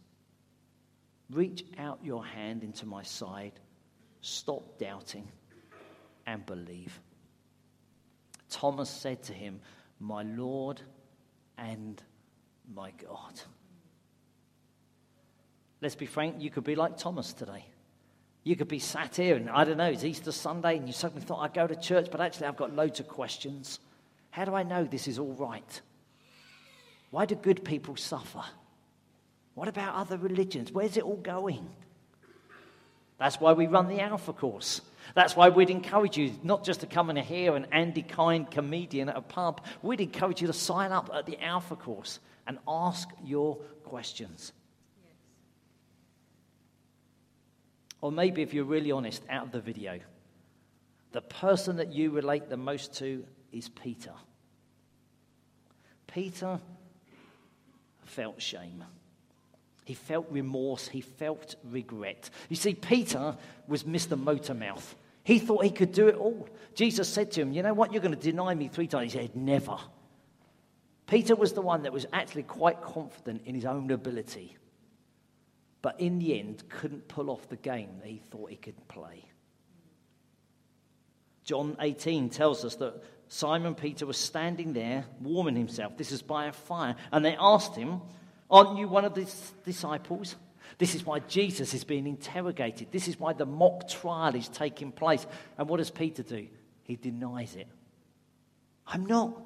Reach 1.31 1.63
out 1.77 1.99
your 2.03 2.25
hand 2.25 2.63
into 2.63 2.85
my 2.85 3.03
side. 3.03 3.53
Stop 4.21 4.77
doubting 4.77 5.27
and 6.25 6.45
believe. 6.45 6.99
Thomas 8.49 8.89
said 8.89 9.23
to 9.23 9.33
him, 9.33 9.61
My 9.99 10.23
Lord 10.23 10.81
and 11.57 12.01
my 12.73 12.91
God. 12.91 13.41
Let's 15.81 15.95
be 15.95 16.05
frank, 16.05 16.35
you 16.39 16.51
could 16.51 16.63
be 16.63 16.75
like 16.75 16.97
Thomas 16.97 17.33
today. 17.33 17.65
You 18.43 18.55
could 18.55 18.67
be 18.67 18.79
sat 18.79 19.15
here 19.15 19.35
and 19.35 19.49
I 19.49 19.63
don't 19.63 19.77
know, 19.77 19.85
it's 19.85 20.03
Easter 20.03 20.31
Sunday 20.31 20.77
and 20.77 20.87
you 20.87 20.93
suddenly 20.93 21.23
thought 21.23 21.41
I'd 21.41 21.53
go 21.53 21.65
to 21.65 21.75
church, 21.75 22.09
but 22.11 22.21
actually 22.21 22.47
I've 22.47 22.57
got 22.57 22.75
loads 22.75 22.99
of 22.99 23.07
questions. 23.07 23.79
How 24.31 24.45
do 24.45 24.53
I 24.53 24.63
know 24.63 24.83
this 24.83 25.07
is 25.07 25.17
all 25.17 25.33
right? 25.33 25.81
Why 27.09 27.25
do 27.25 27.35
good 27.35 27.63
people 27.63 27.95
suffer? 27.95 28.43
What 29.53 29.67
about 29.67 29.95
other 29.95 30.17
religions? 30.17 30.71
Where's 30.71 30.97
it 30.97 31.03
all 31.03 31.17
going? 31.17 31.69
That's 33.17 33.39
why 33.39 33.53
we 33.53 33.67
run 33.67 33.87
the 33.87 33.99
Alpha 33.99 34.33
course. 34.33 34.81
That's 35.13 35.35
why 35.35 35.49
we'd 35.49 35.69
encourage 35.69 36.17
you 36.17 36.33
not 36.43 36.63
just 36.63 36.79
to 36.79 36.87
come 36.87 37.09
and 37.09 37.19
hear 37.19 37.55
an 37.55 37.67
Andy 37.71 38.01
Kind 38.01 38.49
comedian 38.49 39.09
at 39.09 39.17
a 39.17 39.21
pub, 39.21 39.61
we'd 39.81 40.01
encourage 40.01 40.41
you 40.41 40.47
to 40.47 40.53
sign 40.53 40.91
up 40.91 41.11
at 41.13 41.25
the 41.25 41.39
Alpha 41.43 41.75
course 41.75 42.19
and 42.47 42.57
ask 42.67 43.09
your 43.23 43.57
questions. 43.83 44.53
Or 47.99 48.11
maybe, 48.11 48.41
if 48.41 48.53
you're 48.53 48.65
really 48.65 48.91
honest, 48.91 49.21
out 49.29 49.45
of 49.45 49.51
the 49.51 49.61
video, 49.61 49.99
the 51.11 51.21
person 51.21 51.75
that 51.75 51.93
you 51.93 52.09
relate 52.09 52.49
the 52.49 52.57
most 52.57 52.97
to 52.97 53.23
is 53.51 53.69
Peter. 53.69 54.13
Peter 56.07 56.59
felt 58.05 58.41
shame. 58.41 58.83
He 59.85 59.93
felt 59.93 60.27
remorse. 60.29 60.87
He 60.87 61.01
felt 61.01 61.55
regret. 61.63 62.29
You 62.49 62.55
see, 62.55 62.73
Peter 62.73 63.35
was 63.67 63.83
Mr. 63.83 64.21
Motormouth. 64.21 64.95
He 65.23 65.39
thought 65.39 65.63
he 65.63 65.71
could 65.71 65.91
do 65.91 66.07
it 66.07 66.15
all. 66.15 66.47
Jesus 66.75 67.07
said 67.07 67.31
to 67.31 67.41
him, 67.41 67.53
You 67.53 67.63
know 67.63 67.73
what? 67.73 67.91
You're 67.91 68.01
going 68.01 68.15
to 68.15 68.19
deny 68.19 68.53
me 68.53 68.67
three 68.67 68.87
times. 68.87 69.13
He 69.13 69.19
said, 69.19 69.35
Never. 69.35 69.77
Peter 71.07 71.35
was 71.35 71.53
the 71.53 71.61
one 71.61 71.83
that 71.83 71.93
was 71.93 72.05
actually 72.13 72.43
quite 72.43 72.81
confident 72.81 73.41
in 73.45 73.53
his 73.53 73.65
own 73.65 73.91
ability, 73.91 74.55
but 75.81 75.99
in 75.99 76.19
the 76.19 76.39
end 76.39 76.63
couldn't 76.69 77.07
pull 77.09 77.29
off 77.29 77.49
the 77.49 77.57
game 77.57 77.89
that 77.99 78.07
he 78.07 78.21
thought 78.31 78.49
he 78.49 78.55
could 78.55 78.87
play. 78.87 79.25
John 81.43 81.75
18 81.81 82.29
tells 82.29 82.63
us 82.63 82.75
that 82.75 83.03
Simon 83.27 83.75
Peter 83.75 84.05
was 84.05 84.17
standing 84.17 84.73
there 84.73 85.05
warming 85.19 85.55
himself. 85.55 85.97
This 85.97 86.11
is 86.11 86.21
by 86.21 86.45
a 86.45 86.53
fire. 86.53 86.95
And 87.11 87.25
they 87.25 87.35
asked 87.37 87.75
him, 87.75 88.01
Aren't 88.51 88.77
you 88.77 88.87
one 88.87 89.05
of 89.05 89.13
the 89.13 89.31
disciples? 89.63 90.35
This 90.77 90.93
is 90.93 91.05
why 91.05 91.19
Jesus 91.19 91.73
is 91.73 91.83
being 91.83 92.05
interrogated. 92.05 92.91
This 92.91 93.07
is 93.07 93.19
why 93.19 93.33
the 93.33 93.45
mock 93.45 93.87
trial 93.87 94.35
is 94.35 94.49
taking 94.49 94.91
place. 94.91 95.25
And 95.57 95.69
what 95.69 95.77
does 95.77 95.89
Peter 95.89 96.23
do? 96.23 96.47
He 96.83 96.95
denies 96.97 97.55
it. 97.55 97.67
I'm 98.85 99.05
not. 99.05 99.39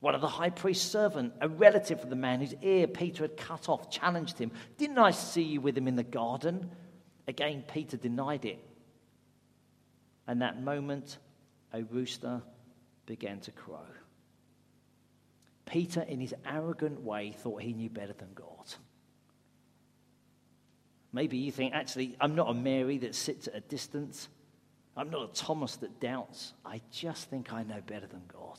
One 0.00 0.14
of 0.14 0.22
the 0.22 0.28
high 0.28 0.50
priest's 0.50 0.90
servant, 0.90 1.34
a 1.42 1.48
relative 1.48 2.00
of 2.00 2.08
the 2.08 2.16
man 2.16 2.40
whose 2.40 2.54
ear 2.62 2.86
Peter 2.86 3.24
had 3.24 3.36
cut 3.36 3.68
off, 3.68 3.90
challenged 3.90 4.38
him. 4.38 4.50
Didn't 4.78 4.98
I 4.98 5.10
see 5.10 5.42
you 5.42 5.60
with 5.60 5.76
him 5.76 5.88
in 5.88 5.96
the 5.96 6.02
garden? 6.02 6.70
Again, 7.28 7.62
Peter 7.70 7.98
denied 7.98 8.46
it. 8.46 8.58
And 10.26 10.40
that 10.40 10.62
moment, 10.62 11.18
a 11.74 11.82
rooster 11.82 12.40
began 13.04 13.40
to 13.40 13.50
crow. 13.50 13.84
Peter, 15.70 16.02
in 16.02 16.18
his 16.18 16.34
arrogant 16.44 17.00
way, 17.00 17.30
thought 17.30 17.62
he 17.62 17.72
knew 17.72 17.88
better 17.88 18.12
than 18.12 18.28
God. 18.34 18.74
Maybe 21.12 21.38
you 21.38 21.52
think, 21.52 21.74
actually, 21.74 22.16
I'm 22.20 22.34
not 22.34 22.50
a 22.50 22.54
Mary 22.54 22.98
that 22.98 23.14
sits 23.14 23.46
at 23.46 23.54
a 23.54 23.60
distance. 23.60 24.28
I'm 24.96 25.10
not 25.10 25.30
a 25.30 25.32
Thomas 25.32 25.76
that 25.76 26.00
doubts. 26.00 26.54
I 26.64 26.80
just 26.90 27.30
think 27.30 27.52
I 27.52 27.62
know 27.62 27.80
better 27.86 28.08
than 28.08 28.22
God. 28.32 28.58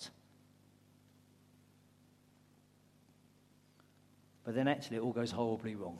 But 4.46 4.56
then 4.56 4.70
actually 4.70 4.98
it 4.98 5.02
all 5.02 5.14
goes 5.14 5.32
horribly 5.32 5.76
wrong. 5.76 6.00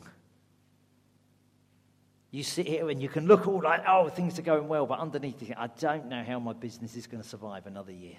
You 2.32 2.44
sit 2.44 2.68
here 2.68 2.90
and 2.90 3.02
you 3.02 3.10
can 3.10 3.28
look 3.28 3.48
all 3.50 3.62
like, 3.62 3.84
oh, 3.86 4.08
things 4.08 4.40
are 4.40 4.44
going 4.44 4.70
well, 4.70 4.86
but 4.86 5.00
underneath 5.00 5.42
you 5.42 5.48
think, 5.48 5.60
I 5.60 5.68
don't 5.68 6.08
know 6.08 6.24
how 6.24 6.40
my 6.40 6.54
business 6.54 6.96
is 6.96 7.06
going 7.06 7.22
to 7.22 7.28
survive 7.28 7.68
another 7.68 7.92
year. 7.92 8.16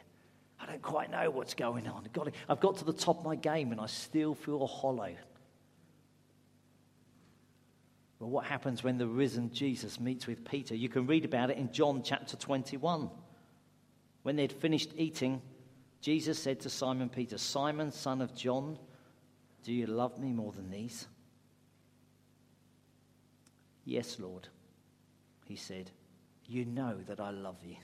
I 0.62 0.66
don't 0.66 0.82
quite 0.82 1.10
know 1.10 1.28
what's 1.30 1.54
going 1.54 1.88
on. 1.88 2.08
God, 2.12 2.32
I've 2.48 2.60
got 2.60 2.76
to 2.76 2.84
the 2.84 2.92
top 2.92 3.18
of 3.18 3.24
my 3.24 3.34
game 3.34 3.72
and 3.72 3.80
I 3.80 3.86
still 3.86 4.34
feel 4.34 4.64
hollow. 4.66 5.12
But 8.20 8.28
what 8.28 8.44
happens 8.44 8.84
when 8.84 8.96
the 8.96 9.08
risen 9.08 9.52
Jesus 9.52 9.98
meets 9.98 10.28
with 10.28 10.44
Peter? 10.44 10.76
You 10.76 10.88
can 10.88 11.08
read 11.08 11.24
about 11.24 11.50
it 11.50 11.56
in 11.56 11.72
John 11.72 12.02
chapter 12.04 12.36
21. 12.36 13.10
When 14.22 14.36
they'd 14.36 14.52
finished 14.52 14.92
eating, 14.96 15.42
Jesus 16.00 16.40
said 16.40 16.60
to 16.60 16.70
Simon 16.70 17.08
Peter, 17.08 17.38
Simon, 17.38 17.90
son 17.90 18.20
of 18.20 18.32
John, 18.32 18.78
do 19.64 19.72
you 19.72 19.86
love 19.86 20.20
me 20.20 20.32
more 20.32 20.52
than 20.52 20.70
these? 20.70 21.08
Yes, 23.84 24.20
Lord, 24.20 24.46
he 25.44 25.56
said. 25.56 25.90
You 26.46 26.64
know 26.64 26.98
that 27.08 27.18
I 27.18 27.30
love 27.30 27.58
you. 27.64 27.76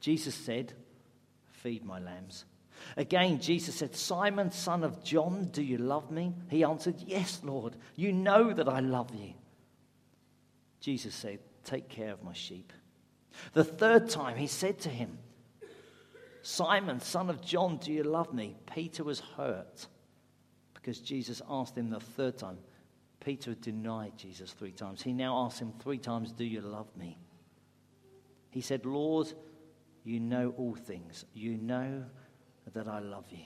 Jesus 0.00 0.34
said, 0.34 0.74
Feed 1.62 1.84
my 1.84 1.98
lambs. 1.98 2.44
Again, 2.96 3.40
Jesus 3.40 3.74
said, 3.74 3.96
Simon, 3.96 4.50
son 4.52 4.84
of 4.84 5.02
John, 5.02 5.48
do 5.52 5.62
you 5.62 5.78
love 5.78 6.10
me? 6.10 6.34
He 6.48 6.64
answered, 6.64 6.96
Yes, 7.04 7.40
Lord. 7.42 7.76
You 7.96 8.12
know 8.12 8.52
that 8.52 8.68
I 8.68 8.80
love 8.80 9.14
you. 9.14 9.34
Jesus 10.80 11.14
said, 11.14 11.40
Take 11.64 11.88
care 11.88 12.12
of 12.12 12.22
my 12.22 12.32
sheep. 12.32 12.72
The 13.52 13.64
third 13.64 14.08
time 14.08 14.36
he 14.36 14.46
said 14.46 14.78
to 14.80 14.88
him, 14.88 15.18
Simon, 16.42 17.00
son 17.00 17.30
of 17.30 17.42
John, 17.42 17.78
do 17.78 17.92
you 17.92 18.04
love 18.04 18.32
me? 18.32 18.56
Peter 18.72 19.04
was 19.04 19.20
hurt 19.36 19.86
because 20.74 21.00
Jesus 21.00 21.42
asked 21.48 21.76
him 21.76 21.90
the 21.90 22.00
third 22.00 22.38
time. 22.38 22.58
Peter 23.20 23.54
denied 23.54 24.16
Jesus 24.16 24.52
three 24.52 24.72
times. 24.72 25.02
He 25.02 25.12
now 25.12 25.44
asks 25.44 25.60
him 25.60 25.72
three 25.80 25.98
times, 25.98 26.32
Do 26.32 26.44
you 26.44 26.60
love 26.60 26.86
me? 26.96 27.18
He 28.50 28.60
said, 28.60 28.86
Lord, 28.86 29.32
you 30.08 30.20
know 30.20 30.54
all 30.56 30.74
things. 30.74 31.26
You 31.34 31.58
know 31.58 32.02
that 32.72 32.88
I 32.88 32.98
love 33.00 33.26
you. 33.30 33.44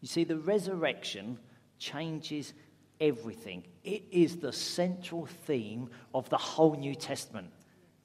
You 0.00 0.08
see, 0.08 0.24
the 0.24 0.36
resurrection 0.36 1.38
changes 1.78 2.52
everything. 3.00 3.62
It 3.84 4.02
is 4.10 4.38
the 4.38 4.52
central 4.52 5.26
theme 5.46 5.88
of 6.12 6.28
the 6.30 6.36
whole 6.36 6.74
New 6.74 6.96
Testament. 6.96 7.50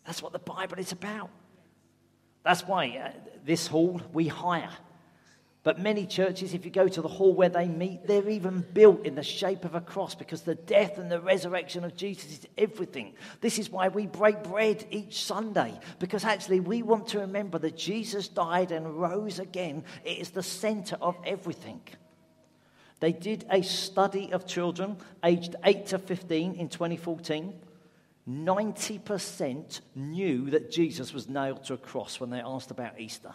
That's 0.06 0.22
what 0.22 0.32
the 0.32 0.39
Bible 0.39 0.78
is 0.78 0.91
about. 0.91 1.32
That's 2.43 2.62
why 2.62 2.89
uh, 2.89 3.12
this 3.43 3.65
hall 3.65 4.00
we 4.13 4.28
hire. 4.28 4.69
But 5.62 5.78
many 5.78 6.06
churches, 6.06 6.54
if 6.54 6.63
you 6.63 6.72
go 6.72 6.88
to 6.88 7.02
the 7.02 7.10
hall 7.10 7.34
where 7.34 7.50
they 7.50 7.67
meet, 7.67 8.08
they're 8.08 8.30
even 8.30 8.65
built 8.74 9.06
in 9.06 9.15
the 9.15 9.24
shape 9.24 9.65
of 9.65 9.76
a 9.76 9.82
cross 9.82 10.15
because 10.15 10.41
the 10.41 10.56
death 10.56 10.98
and 10.98 11.12
the 11.12 11.19
resurrection 11.19 11.84
of 11.84 11.98
Jesus 11.98 12.32
is 12.32 12.48
everything. 12.58 13.13
This 13.41 13.60
is 13.60 13.69
why 13.69 13.89
we 13.89 14.08
break 14.08 14.41
bread 14.43 14.86
each 14.89 15.26
Sunday 15.26 15.78
because 16.00 16.24
actually 16.24 16.62
we 16.62 16.82
want 16.82 17.08
to 17.10 17.19
remember 17.19 17.60
that 17.60 17.76
Jesus 17.76 18.30
died 18.30 18.72
and 18.72 19.02
rose 19.02 19.39
again. 19.39 19.84
It 20.06 20.19
is 20.19 20.30
the 20.30 20.43
center 20.43 20.95
of 21.02 21.17
everything. 21.26 21.82
They 23.02 23.12
did 23.12 23.45
a 23.50 23.62
study 23.62 24.32
of 24.32 24.48
children 24.48 24.95
aged 25.26 25.58
8 25.65 25.88
to 25.88 26.00
15 26.00 26.56
in 26.56 26.69
2014. 26.69 27.54
90% 28.30 29.82
knew 29.95 30.50
that 30.52 30.72
Jesus 30.72 31.13
was 31.13 31.28
nailed 31.28 31.65
to 31.65 31.74
a 31.74 31.78
cross 31.78 32.19
when 32.19 32.30
they 32.30 32.39
asked 32.39 32.72
about 32.72 33.00
Easter. 33.00 33.34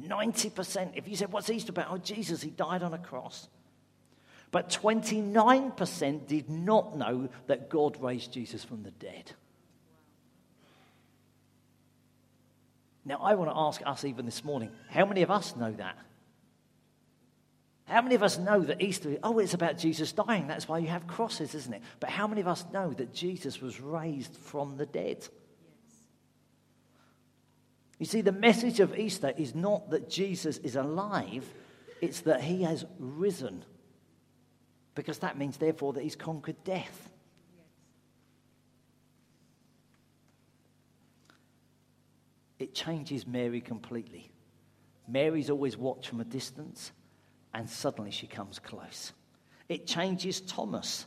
90%. 0.00 0.92
If 0.94 1.08
you 1.08 1.16
said, 1.16 1.32
What's 1.32 1.50
Easter 1.50 1.70
about? 1.70 1.88
Oh, 1.90 1.98
Jesus, 1.98 2.42
he 2.42 2.50
died 2.50 2.82
on 2.82 2.94
a 2.94 2.98
cross. 2.98 3.48
But 4.50 4.70
29% 4.70 6.26
did 6.26 6.48
not 6.48 6.96
know 6.96 7.28
that 7.48 7.68
God 7.68 8.00
raised 8.00 8.32
Jesus 8.32 8.62
from 8.62 8.84
the 8.84 8.92
dead. 8.92 9.32
Now, 13.04 13.18
I 13.20 13.34
want 13.34 13.50
to 13.50 13.56
ask 13.56 13.82
us 13.84 14.04
even 14.04 14.24
this 14.24 14.44
morning 14.44 14.70
how 14.88 15.04
many 15.06 15.22
of 15.22 15.30
us 15.30 15.56
know 15.56 15.72
that? 15.72 15.98
How 17.86 18.00
many 18.00 18.14
of 18.14 18.22
us 18.22 18.38
know 18.38 18.60
that 18.60 18.80
Easter, 18.80 19.18
oh, 19.22 19.38
it's 19.38 19.52
about 19.52 19.76
Jesus 19.76 20.12
dying. 20.12 20.46
That's 20.46 20.66
why 20.66 20.78
you 20.78 20.88
have 20.88 21.06
crosses, 21.06 21.54
isn't 21.54 21.74
it? 21.74 21.82
But 22.00 22.08
how 22.10 22.26
many 22.26 22.40
of 22.40 22.48
us 22.48 22.64
know 22.72 22.92
that 22.94 23.12
Jesus 23.12 23.60
was 23.60 23.80
raised 23.80 24.34
from 24.36 24.76
the 24.76 24.86
dead? 24.86 25.28
You 27.98 28.06
see, 28.06 28.20
the 28.20 28.32
message 28.32 28.80
of 28.80 28.98
Easter 28.98 29.32
is 29.36 29.54
not 29.54 29.90
that 29.90 30.10
Jesus 30.10 30.58
is 30.58 30.76
alive, 30.76 31.48
it's 32.00 32.20
that 32.22 32.42
he 32.42 32.62
has 32.62 32.84
risen. 32.98 33.64
Because 34.94 35.18
that 35.18 35.38
means, 35.38 35.56
therefore, 35.56 35.92
that 35.94 36.02
he's 36.02 36.16
conquered 36.16 36.62
death. 36.64 37.10
It 42.58 42.74
changes 42.74 43.26
Mary 43.26 43.60
completely. 43.60 44.30
Mary's 45.06 45.50
always 45.50 45.76
watched 45.76 46.08
from 46.08 46.20
a 46.20 46.24
distance 46.24 46.92
and 47.52 47.68
suddenly 47.68 48.10
she 48.10 48.26
comes 48.26 48.58
close. 48.58 49.12
It 49.68 49.86
changes 49.86 50.40
Thomas. 50.40 51.06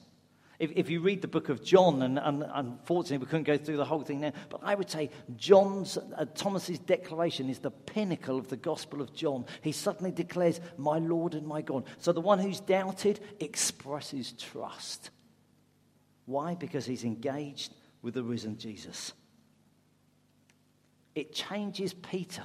If, 0.60 0.72
if 0.76 0.90
you 0.90 1.02
read 1.02 1.22
the 1.22 1.28
book 1.28 1.50
of 1.50 1.64
John, 1.64 2.02
and, 2.02 2.18
and 2.18 2.44
unfortunately 2.52 3.20
we 3.20 3.28
couldn't 3.28 3.44
go 3.44 3.58
through 3.58 3.78
the 3.78 3.86
whole 3.86 4.02
thing 4.02 4.22
there, 4.22 4.34
but 4.50 4.62
I 4.64 4.74
would 4.74 4.90
say 4.90 5.12
John's, 5.36 5.98
uh, 5.98 6.26
Thomas's 6.34 6.80
declaration 6.80 7.50
is 7.50 7.60
the 7.60 7.70
pinnacle 7.70 8.40
of 8.40 8.48
the 8.48 8.58
Gospel 8.58 9.02
of 9.02 9.14
John. 9.14 9.46
He 9.62 9.72
suddenly 9.72 10.12
declares, 10.12 10.60
My 10.78 10.98
Lord 10.98 11.36
and 11.36 11.46
my 11.46 11.62
God. 11.62 11.86
So 12.00 12.12
the 12.12 12.22
one 12.22 12.40
who's 12.40 12.60
doubted 12.60 13.20
expresses 13.40 14.32
trust. 14.32 15.12
Why? 16.26 16.56
Because 16.56 16.86
he's 16.86 17.04
engaged 17.04 17.74
with 18.02 18.16
the 18.16 18.24
risen 18.24 18.58
Jesus. 18.58 19.14
It 21.14 21.34
changes 21.34 21.94
Peter. 21.94 22.44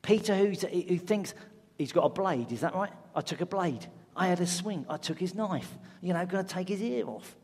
Peter, 0.00 0.34
who 0.34 0.54
thinks 0.98 1.34
he's 1.76 1.92
got 1.92 2.04
a 2.04 2.08
blade, 2.08 2.50
is 2.52 2.60
that 2.60 2.74
right? 2.74 2.92
I 3.14 3.20
took 3.20 3.42
a 3.42 3.46
blade. 3.46 3.86
I 4.16 4.28
had 4.28 4.40
a 4.40 4.46
swing. 4.46 4.86
I 4.88 4.96
took 4.96 5.18
his 5.18 5.34
knife. 5.34 5.70
You 6.00 6.14
know, 6.14 6.24
going 6.24 6.44
to 6.44 6.54
take 6.54 6.68
his 6.68 6.82
ear 6.82 7.06
off. 7.06 7.36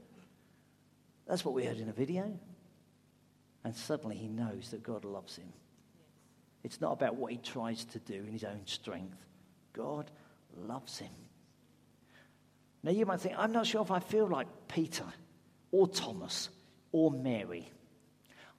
That's 1.29 1.45
what 1.45 1.55
we 1.55 1.65
heard 1.65 1.79
in 1.79 1.89
a 1.89 1.93
video. 1.93 2.39
And 3.65 3.77
suddenly 3.77 4.17
he 4.17 4.27
knows 4.27 4.71
that 4.71 4.83
God 4.83 5.05
loves 5.05 5.37
him. 5.37 5.53
It's 6.65 6.81
not 6.81 6.93
about 6.93 7.17
what 7.17 7.31
he 7.31 7.39
tries 7.39 7.85
to 7.87 7.99
do 7.99 8.15
in 8.15 8.33
his 8.33 8.45
own 8.45 8.63
strength. 8.65 9.19
God 9.73 10.11
loves 10.57 10.99
him. 10.99 11.11
Now 12.83 12.91
you 12.91 13.07
might 13.07 13.21
think, 13.21 13.35
I'm 13.39 13.53
not 13.53 13.67
sure 13.67 13.83
if 13.83 13.91
I 13.91 14.01
feel 14.01 14.27
like 14.27 14.47
Peter 14.69 15.05
or 15.71 15.87
Thomas 15.87 16.49
or 16.91 17.11
Mary. 17.11 17.69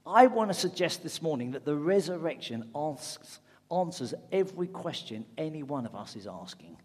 I 0.06 0.28
want 0.28 0.49
to 0.49 0.54
suggest 0.54 1.04
this 1.04 1.21
morning 1.21 1.52
that 1.52 1.65
the 1.65 1.76
resurrection 1.76 2.69
asks, 2.76 3.39
answers 3.71 4.13
every 4.32 4.67
question 4.67 5.26
any 5.38 5.63
one 5.63 5.86
of 5.86 5.95
us 5.95 6.15
is 6.15 6.28
asking. 6.28 6.78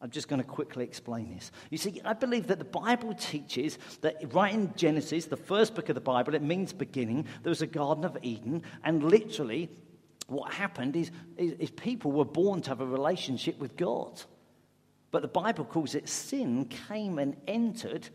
I'm 0.00 0.10
just 0.10 0.28
going 0.28 0.42
to 0.42 0.46
quickly 0.46 0.84
explain 0.84 1.34
this. 1.34 1.50
You 1.70 1.78
see, 1.78 2.00
I 2.04 2.12
believe 2.12 2.48
that 2.48 2.58
the 2.58 2.64
Bible 2.64 3.14
teaches 3.14 3.78
that 4.02 4.34
right 4.34 4.52
in 4.52 4.74
Genesis, 4.76 5.26
the 5.26 5.36
first 5.36 5.74
book 5.74 5.88
of 5.88 5.94
the 5.94 6.02
Bible, 6.02 6.34
it 6.34 6.42
means 6.42 6.72
beginning, 6.72 7.26
there 7.42 7.50
was 7.50 7.62
a 7.62 7.66
Garden 7.66 8.04
of 8.04 8.18
Eden, 8.22 8.62
and 8.84 9.02
literally 9.02 9.70
what 10.26 10.52
happened 10.52 10.96
is, 10.96 11.10
is, 11.36 11.52
is 11.52 11.70
people 11.70 12.12
were 12.12 12.24
born 12.26 12.60
to 12.62 12.70
have 12.70 12.80
a 12.80 12.86
relationship 12.86 13.58
with 13.58 13.76
God. 13.76 14.20
But 15.10 15.22
the 15.22 15.28
Bible 15.28 15.64
calls 15.64 15.94
it 15.94 16.08
sin 16.08 16.66
came 16.66 17.18
and 17.18 17.36
entered, 17.46 18.08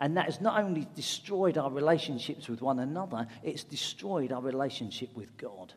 and 0.00 0.16
that 0.16 0.24
has 0.24 0.40
not 0.40 0.60
only 0.60 0.88
destroyed 0.96 1.56
our 1.56 1.70
relationships 1.70 2.48
with 2.48 2.62
one 2.62 2.80
another, 2.80 3.28
it's 3.44 3.62
destroyed 3.62 4.32
our 4.32 4.42
relationship 4.42 5.14
with 5.14 5.36
God. 5.36 5.72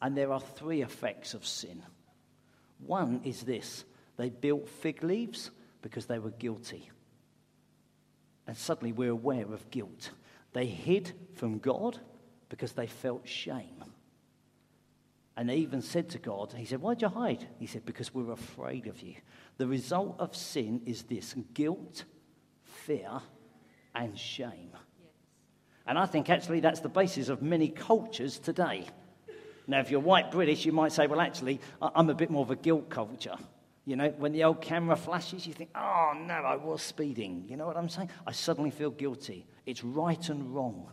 And 0.00 0.16
there 0.16 0.32
are 0.32 0.40
three 0.40 0.82
effects 0.82 1.34
of 1.34 1.46
sin. 1.46 1.82
One 2.78 3.22
is 3.24 3.42
this 3.42 3.84
they 4.16 4.30
built 4.30 4.68
fig 4.68 5.02
leaves 5.02 5.50
because 5.82 6.06
they 6.06 6.18
were 6.18 6.30
guilty. 6.30 6.90
And 8.46 8.56
suddenly 8.56 8.92
we're 8.92 9.10
aware 9.10 9.52
of 9.52 9.70
guilt. 9.70 10.10
They 10.52 10.66
hid 10.66 11.12
from 11.34 11.58
God 11.58 11.98
because 12.48 12.72
they 12.72 12.86
felt 12.86 13.26
shame. 13.26 13.84
And 15.36 15.48
they 15.48 15.56
even 15.56 15.82
said 15.82 16.10
to 16.10 16.18
God, 16.18 16.54
He 16.56 16.64
said, 16.64 16.80
Why'd 16.80 17.02
you 17.02 17.08
hide? 17.08 17.48
He 17.58 17.66
said, 17.66 17.84
Because 17.84 18.14
we're 18.14 18.30
afraid 18.30 18.86
of 18.86 19.00
you. 19.00 19.14
The 19.56 19.66
result 19.66 20.16
of 20.20 20.36
sin 20.36 20.82
is 20.86 21.02
this 21.04 21.34
guilt, 21.54 22.04
fear, 22.62 23.20
and 23.94 24.16
shame. 24.16 24.70
Yes. 24.72 25.10
And 25.86 25.98
I 25.98 26.06
think 26.06 26.30
actually 26.30 26.60
that's 26.60 26.80
the 26.80 26.88
basis 26.88 27.28
of 27.28 27.42
many 27.42 27.68
cultures 27.68 28.38
today. 28.38 28.86
Now, 29.66 29.80
if 29.80 29.90
you're 29.90 30.00
white 30.00 30.30
British, 30.30 30.64
you 30.64 30.72
might 30.72 30.92
say, 30.92 31.08
Well, 31.08 31.20
actually, 31.20 31.60
I'm 31.82 32.10
a 32.10 32.14
bit 32.14 32.30
more 32.30 32.42
of 32.42 32.52
a 32.52 32.56
guilt 32.56 32.88
culture. 32.88 33.36
You 33.86 33.96
know, 33.96 34.08
when 34.16 34.32
the 34.32 34.44
old 34.44 34.62
camera 34.62 34.96
flashes, 34.96 35.46
you 35.46 35.52
think, 35.52 35.70
oh 35.74 36.12
no, 36.16 36.34
I 36.34 36.56
was 36.56 36.80
speeding. 36.80 37.44
You 37.48 37.56
know 37.56 37.66
what 37.66 37.76
I'm 37.76 37.88
saying? 37.88 38.10
I 38.26 38.32
suddenly 38.32 38.70
feel 38.70 38.90
guilty. 38.90 39.46
It's 39.66 39.84
right 39.84 40.28
and 40.28 40.54
wrong. 40.54 40.90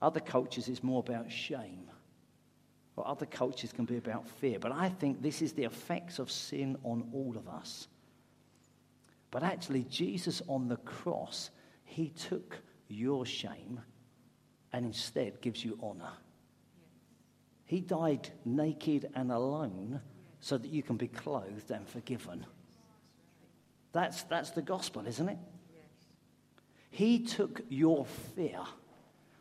Other 0.00 0.20
cultures, 0.20 0.68
it's 0.68 0.82
more 0.82 1.00
about 1.00 1.30
shame. 1.30 1.90
Or 2.96 3.06
other 3.06 3.26
cultures 3.26 3.72
can 3.72 3.84
be 3.84 3.98
about 3.98 4.28
fear. 4.28 4.58
But 4.58 4.72
I 4.72 4.88
think 4.88 5.20
this 5.20 5.42
is 5.42 5.52
the 5.52 5.64
effects 5.64 6.18
of 6.18 6.30
sin 6.30 6.78
on 6.84 7.08
all 7.12 7.36
of 7.36 7.48
us. 7.48 7.86
But 9.30 9.42
actually, 9.42 9.84
Jesus 9.84 10.40
on 10.48 10.68
the 10.68 10.76
cross, 10.78 11.50
he 11.84 12.08
took 12.08 12.58
your 12.88 13.26
shame 13.26 13.80
and 14.72 14.86
instead 14.86 15.40
gives 15.42 15.62
you 15.64 15.78
honor. 15.82 16.12
He 17.66 17.80
died 17.80 18.30
naked 18.46 19.10
and 19.14 19.30
alone 19.30 20.00
so 20.40 20.58
that 20.58 20.68
you 20.68 20.82
can 20.82 20.96
be 20.96 21.08
clothed 21.08 21.70
and 21.70 21.86
forgiven. 21.88 22.46
That's, 23.92 24.22
that's 24.24 24.50
the 24.50 24.62
gospel, 24.62 25.06
isn't 25.06 25.28
it? 25.28 25.38
He 26.90 27.20
took 27.20 27.62
your 27.68 28.06
fear. 28.34 28.60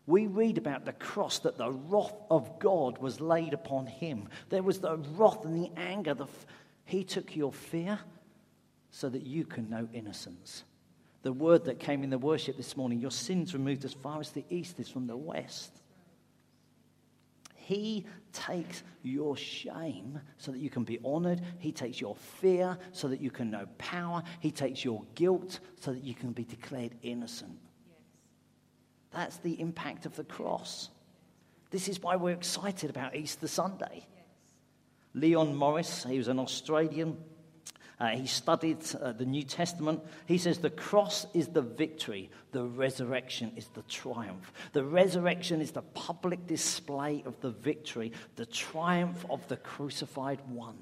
We 0.06 0.28
read 0.28 0.58
about 0.58 0.86
the 0.86 0.94
cross 0.94 1.40
that 1.40 1.58
the 1.58 1.72
wrath 1.72 2.16
of 2.30 2.60
God 2.60 2.98
was 2.98 3.20
laid 3.20 3.54
upon 3.54 3.88
him. 3.88 4.30
There 4.50 4.64
was 4.64 4.80
the 4.80 4.98
wrath 4.98 5.44
and 5.44 5.56
the 5.56 5.72
anger. 5.76 6.14
The 6.14 6.26
f- 6.26 6.46
he 6.86 7.04
took 7.04 7.36
your 7.36 7.52
fear 7.52 8.00
so 8.92 9.10
that 9.10 9.24
you 9.24 9.44
can 9.46 9.70
know 9.70 9.88
innocence. 9.94 10.64
The 11.24 11.34
word 11.34 11.66
that 11.66 11.80
came 11.80 12.04
in 12.04 12.10
the 12.10 12.18
worship 12.18 12.56
this 12.56 12.78
morning 12.78 13.00
your 13.00 13.12
sins 13.12 13.54
removed 13.54 13.84
as 13.84 13.94
far 13.94 14.20
as 14.20 14.32
the 14.32 14.46
east 14.50 14.80
is 14.80 14.88
from 14.88 15.08
the 15.08 15.18
west. 15.18 15.82
He 17.68 18.06
takes 18.32 18.82
your 19.04 19.36
shame 19.36 20.22
so 20.38 20.54
that 20.54 20.60
you 20.60 20.70
can 20.70 20.86
be 20.86 21.00
honored. 21.04 21.42
He 21.60 21.74
takes 21.74 22.00
your 22.00 22.16
fear 22.16 22.78
so 22.94 23.10
that 23.10 23.20
you 23.20 23.30
can 23.30 23.52
know 23.52 23.68
power. 23.78 24.24
He 24.40 24.52
takes 24.52 24.86
your 24.86 25.04
guilt 25.16 25.60
so 25.82 25.92
that 25.92 26.02
you 26.02 26.14
can 26.14 26.32
be 26.32 26.46
declared 26.46 26.96
innocent. 27.02 27.60
Yes. 27.90 27.98
That's 29.12 29.38
the 29.40 29.60
impact 29.60 30.06
of 30.06 30.16
the 30.16 30.24
cross. 30.24 30.90
This 31.70 31.90
is 31.90 32.02
why 32.02 32.16
we're 32.16 32.36
excited 32.36 32.90
about 32.90 33.18
Easter 33.18 33.50
Sunday. 33.50 34.08
Yes. 34.16 34.26
Leon 35.14 35.54
Morris, 35.54 36.06
he 36.10 36.18
was 36.18 36.30
an 36.30 36.40
Australian 36.40 37.18
uh, 38.00 38.10
he 38.10 38.28
studied 38.28 38.78
uh, 39.02 39.12
the 39.12 39.26
New 39.26 39.44
Testament. 39.44 40.02
He 40.28 40.38
says 40.38 40.60
the 40.60 40.70
cross 40.70 41.26
is 41.34 41.48
the 41.48 41.64
victory, 41.64 42.30
the 42.52 42.64
resurrection 42.64 43.54
is 43.56 43.68
the 43.70 43.82
triumph. 43.84 44.52
The 44.74 44.84
resurrection 44.84 45.62
is 45.62 45.72
the 45.72 45.82
public 45.82 46.46
display 46.46 47.24
of 47.26 47.40
the 47.42 47.50
victory, 47.50 48.12
the 48.36 48.46
triumph 48.46 49.26
of 49.30 49.48
the 49.48 49.58
crucified 49.58 50.40
one. 50.48 50.78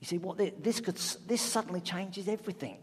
You 0.00 0.06
see, 0.06 0.18
what 0.18 0.38
this, 0.62 0.80
could, 0.80 0.96
this 1.26 1.42
suddenly 1.42 1.80
changes 1.80 2.28
everything. 2.28 2.78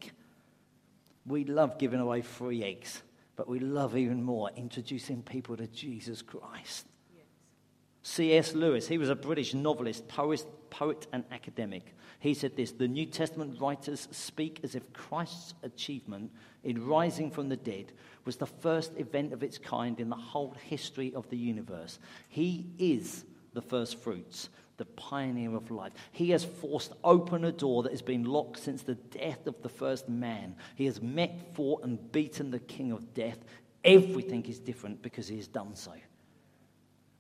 We 1.26 1.46
love 1.46 1.80
giving 1.80 2.00
away 2.00 2.22
free 2.22 2.64
eggs, 2.64 3.02
but 3.36 3.48
we 3.48 3.60
love 3.60 3.98
even 3.98 4.22
more 4.22 4.52
introducing 4.56 5.24
people 5.24 5.58
to 5.58 5.68
Jesus 5.68 6.22
Christ. 6.22 6.86
C.S. 8.04 8.54
Lewis, 8.54 8.88
he 8.88 8.98
was 8.98 9.10
a 9.10 9.16
British 9.16 9.54
novelist, 9.54 10.08
poet, 10.10 10.46
poet, 10.70 11.08
and 11.14 11.24
academic. 11.32 11.96
He 12.20 12.34
said 12.34 12.56
this 12.56 12.72
The 12.72 12.88
New 12.88 13.06
Testament 13.06 13.60
writers 13.60 14.08
speak 14.12 14.60
as 14.64 14.76
if 14.76 14.92
Christ's 14.94 15.54
achievement 15.64 16.32
in 16.64 16.86
rising 16.86 17.32
from 17.32 17.50
the 17.50 17.58
dead 17.58 17.94
was 18.26 18.36
the 18.36 18.46
first 18.46 18.92
event 18.98 19.34
of 19.34 19.42
its 19.42 19.58
kind 19.58 20.00
in 20.00 20.10
the 20.10 20.16
whole 20.16 20.56
history 20.66 21.14
of 21.16 21.30
the 21.30 21.38
universe. 21.38 22.00
He 22.28 22.68
is 22.78 23.26
the 23.54 23.62
first 23.62 24.00
fruits, 24.00 24.50
the 24.78 24.86
pioneer 24.86 25.56
of 25.56 25.72
life. 25.72 25.94
He 26.12 26.32
has 26.32 26.44
forced 26.44 26.94
open 27.04 27.46
a 27.46 27.52
door 27.52 27.84
that 27.84 27.92
has 27.92 28.02
been 28.02 28.24
locked 28.24 28.60
since 28.60 28.84
the 28.84 28.96
death 28.96 29.48
of 29.48 29.62
the 29.62 29.70
first 29.70 30.10
man. 30.10 30.56
He 30.76 30.86
has 30.86 31.02
met, 31.02 31.54
fought, 31.56 31.84
and 31.84 32.12
beaten 32.12 32.52
the 32.52 32.60
king 32.60 32.92
of 32.92 33.14
death. 33.14 33.40
Everything 33.84 34.46
is 34.46 34.60
different 34.60 35.02
because 35.02 35.28
he 35.28 35.38
has 35.38 35.48
done 35.48 35.76
so. 35.76 35.94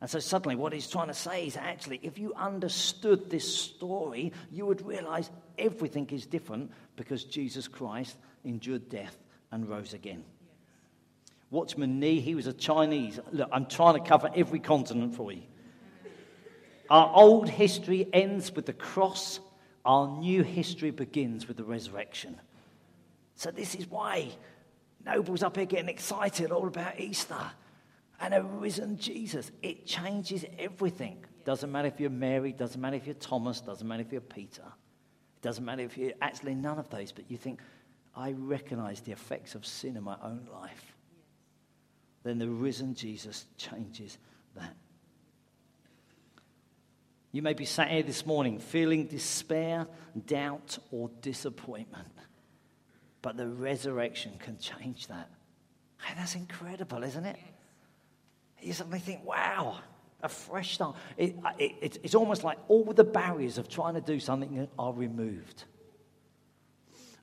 And 0.03 0.09
so 0.09 0.19
suddenly, 0.19 0.57
what 0.57 0.73
he's 0.73 0.89
trying 0.89 1.07
to 1.07 1.13
say 1.13 1.47
is 1.47 1.55
actually, 1.55 2.01
if 2.03 2.19
you 2.19 2.33
understood 2.35 3.29
this 3.29 3.47
story, 3.47 4.33
you 4.51 4.65
would 4.65 4.85
realize 4.85 5.31
everything 5.57 6.09
is 6.09 6.25
different 6.25 6.73
because 6.97 7.23
Jesus 7.23 7.69
Christ 7.69 8.17
endured 8.43 8.89
death 8.89 9.15
and 9.49 9.65
rose 9.65 9.93
again. 9.93 10.25
Watchman 11.51 12.01
Nee, 12.01 12.19
he 12.19 12.35
was 12.35 12.47
a 12.47 12.51
Chinese. 12.51 13.17
Look, 13.31 13.47
I'm 13.49 13.65
trying 13.65 13.93
to 13.93 14.01
cover 14.01 14.29
every 14.35 14.59
continent 14.59 15.15
for 15.15 15.31
you. 15.31 15.43
Our 16.89 17.09
old 17.15 17.47
history 17.47 18.05
ends 18.11 18.51
with 18.53 18.65
the 18.65 18.73
cross, 18.73 19.39
our 19.85 20.09
new 20.19 20.43
history 20.43 20.91
begins 20.91 21.47
with 21.47 21.55
the 21.55 21.63
resurrection. 21.63 22.41
So, 23.35 23.51
this 23.51 23.73
is 23.73 23.89
why 23.89 24.31
Noble's 25.05 25.43
up 25.43 25.55
here 25.55 25.65
getting 25.65 25.87
excited 25.87 26.51
all 26.51 26.67
about 26.67 26.99
Easter 26.99 27.39
and 28.23 28.33
a 28.33 28.41
risen 28.41 28.97
Jesus. 28.97 29.51
It 29.62 29.86
changes 29.86 30.45
everything. 30.57 31.25
Doesn't 31.43 31.69
matter 31.69 31.89
if 31.89 31.99
you're 31.99 32.09
Mary, 32.09 32.53
doesn't 32.53 32.79
matter 32.79 32.95
if 32.95 33.05
you're 33.05 33.15
Thomas, 33.15 33.59
doesn't 33.59 33.86
matter 33.86 34.01
if 34.01 34.13
you're 34.13 34.21
Peter. 34.21 34.63
It 34.63 35.41
doesn't 35.41 35.65
matter 35.65 35.81
if 35.83 35.97
you're 35.97 36.13
actually 36.21 36.55
none 36.55 36.79
of 36.79 36.89
those, 36.89 37.12
but 37.12 37.29
you 37.29 37.36
think, 37.36 37.59
I 38.15 38.31
recognize 38.31 39.01
the 39.01 39.12
effects 39.12 39.55
of 39.55 39.65
sin 39.65 39.97
in 39.97 40.03
my 40.03 40.15
own 40.23 40.47
life. 40.53 40.95
Then 42.23 42.39
the 42.39 42.47
risen 42.47 42.95
Jesus 42.95 43.45
changes 43.57 44.17
that. 44.55 44.73
You 47.33 47.41
may 47.41 47.53
be 47.53 47.65
sat 47.65 47.89
here 47.89 48.03
this 48.03 48.25
morning 48.25 48.59
feeling 48.59 49.07
despair, 49.07 49.86
doubt, 50.25 50.77
or 50.91 51.09
disappointment. 51.21 52.07
But 53.21 53.36
the 53.36 53.47
resurrection 53.47 54.33
can 54.39 54.59
change 54.59 55.07
that. 55.07 55.29
And 56.07 56.19
that's 56.19 56.36
incredible, 56.36 57.03
isn't 57.03 57.25
it? 57.25 57.38
You 58.63 58.73
suddenly 58.73 58.99
think, 58.99 59.26
wow, 59.26 59.78
a 60.21 60.30
fresh 60.30 60.76
start. 60.76 60.95
It, 61.17 61.36
it, 61.60 61.71
it, 61.82 61.97
it's 62.04 62.15
almost 62.15 62.43
like 62.43 62.58
all 62.67 62.86
the 62.86 63.04
barriers 63.04 63.58
of 63.58 63.67
trying 63.67 63.95
to 63.95 64.02
do 64.02 64.19
something 64.19 64.67
are 64.80 64.93
removed. 64.93 65.65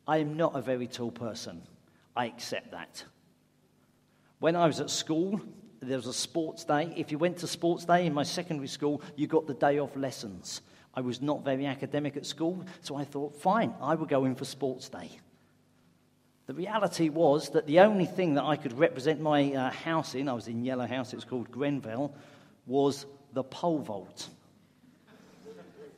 I 0.06 0.18
am 0.18 0.36
not 0.36 0.56
a 0.56 0.60
very 0.60 0.86
tall 0.86 1.10
person. 1.10 1.62
I 2.14 2.26
accept 2.26 2.72
that. 2.72 3.04
When 4.38 4.56
I 4.56 4.66
was 4.66 4.80
at 4.80 4.90
school, 4.90 5.40
there 5.80 5.96
was 5.96 6.06
a 6.06 6.12
sports 6.12 6.64
day. 6.64 6.92
If 6.96 7.10
you 7.10 7.18
went 7.18 7.38
to 7.38 7.46
sports 7.46 7.84
day 7.84 8.06
in 8.06 8.12
my 8.12 8.22
secondary 8.22 8.68
school, 8.68 9.02
you 9.16 9.26
got 9.26 9.46
the 9.46 9.54
day 9.54 9.78
off 9.78 9.96
lessons. 9.96 10.62
I 10.94 11.00
was 11.00 11.22
not 11.22 11.44
very 11.44 11.66
academic 11.66 12.16
at 12.16 12.26
school, 12.26 12.64
so 12.82 12.96
I 12.96 13.04
thought, 13.04 13.40
fine, 13.40 13.74
I 13.80 13.94
will 13.94 14.06
go 14.06 14.24
in 14.24 14.34
for 14.34 14.44
sports 14.44 14.88
day. 14.88 15.10
The 16.50 16.56
reality 16.56 17.10
was 17.10 17.50
that 17.50 17.68
the 17.68 17.78
only 17.78 18.06
thing 18.06 18.34
that 18.34 18.42
I 18.42 18.56
could 18.56 18.76
represent 18.76 19.20
my 19.20 19.54
uh, 19.54 19.70
house 19.70 20.16
in, 20.16 20.28
I 20.28 20.32
was 20.32 20.48
in 20.48 20.64
Yellow 20.64 20.84
House, 20.84 21.12
it 21.12 21.14
was 21.14 21.24
called 21.24 21.48
Grenville, 21.48 22.12
was 22.66 23.06
the 23.32 23.44
pole 23.44 23.78
vault. 23.78 24.28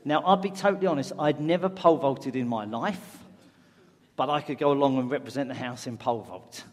Now, 0.05 0.21
I'll 0.21 0.37
be 0.37 0.51
totally 0.51 0.87
honest, 0.87 1.15
I'd 1.19 1.41
never 1.41 1.71
pole 1.71 1.97
vaulted 1.97 2.37
in 2.37 2.49
my 2.49 2.67
life, 2.67 3.17
but 4.15 4.29
I 4.29 4.43
could 4.43 4.59
go 4.59 4.73
along 4.73 4.99
and 4.99 5.11
represent 5.11 5.49
the 5.49 5.55
house 5.55 5.87
in 5.87 5.97
pole 5.97 6.21
vault. 6.21 6.65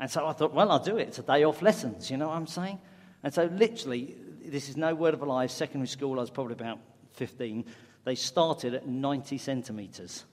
And 0.00 0.10
so 0.10 0.26
I 0.26 0.32
thought, 0.32 0.54
well, 0.54 0.70
I'll 0.70 0.82
do 0.82 0.96
it. 0.96 1.08
It's 1.08 1.18
a 1.18 1.22
day 1.22 1.44
off 1.44 1.60
lessons, 1.60 2.10
you 2.10 2.16
know 2.16 2.28
what 2.28 2.36
I'm 2.36 2.46
saying? 2.46 2.78
And 3.22 3.34
so, 3.34 3.50
literally, 3.52 4.16
this 4.46 4.70
is 4.70 4.78
no 4.78 4.94
word 4.94 5.12
of 5.12 5.20
a 5.20 5.26
lie. 5.26 5.48
Secondary 5.48 5.88
school, 5.88 6.16
I 6.16 6.22
was 6.22 6.30
probably 6.30 6.54
about 6.54 6.78
15. 7.16 7.66
They 8.06 8.14
started 8.14 8.72
at 8.72 8.88
90 8.88 9.36
centimetres. 9.36 10.24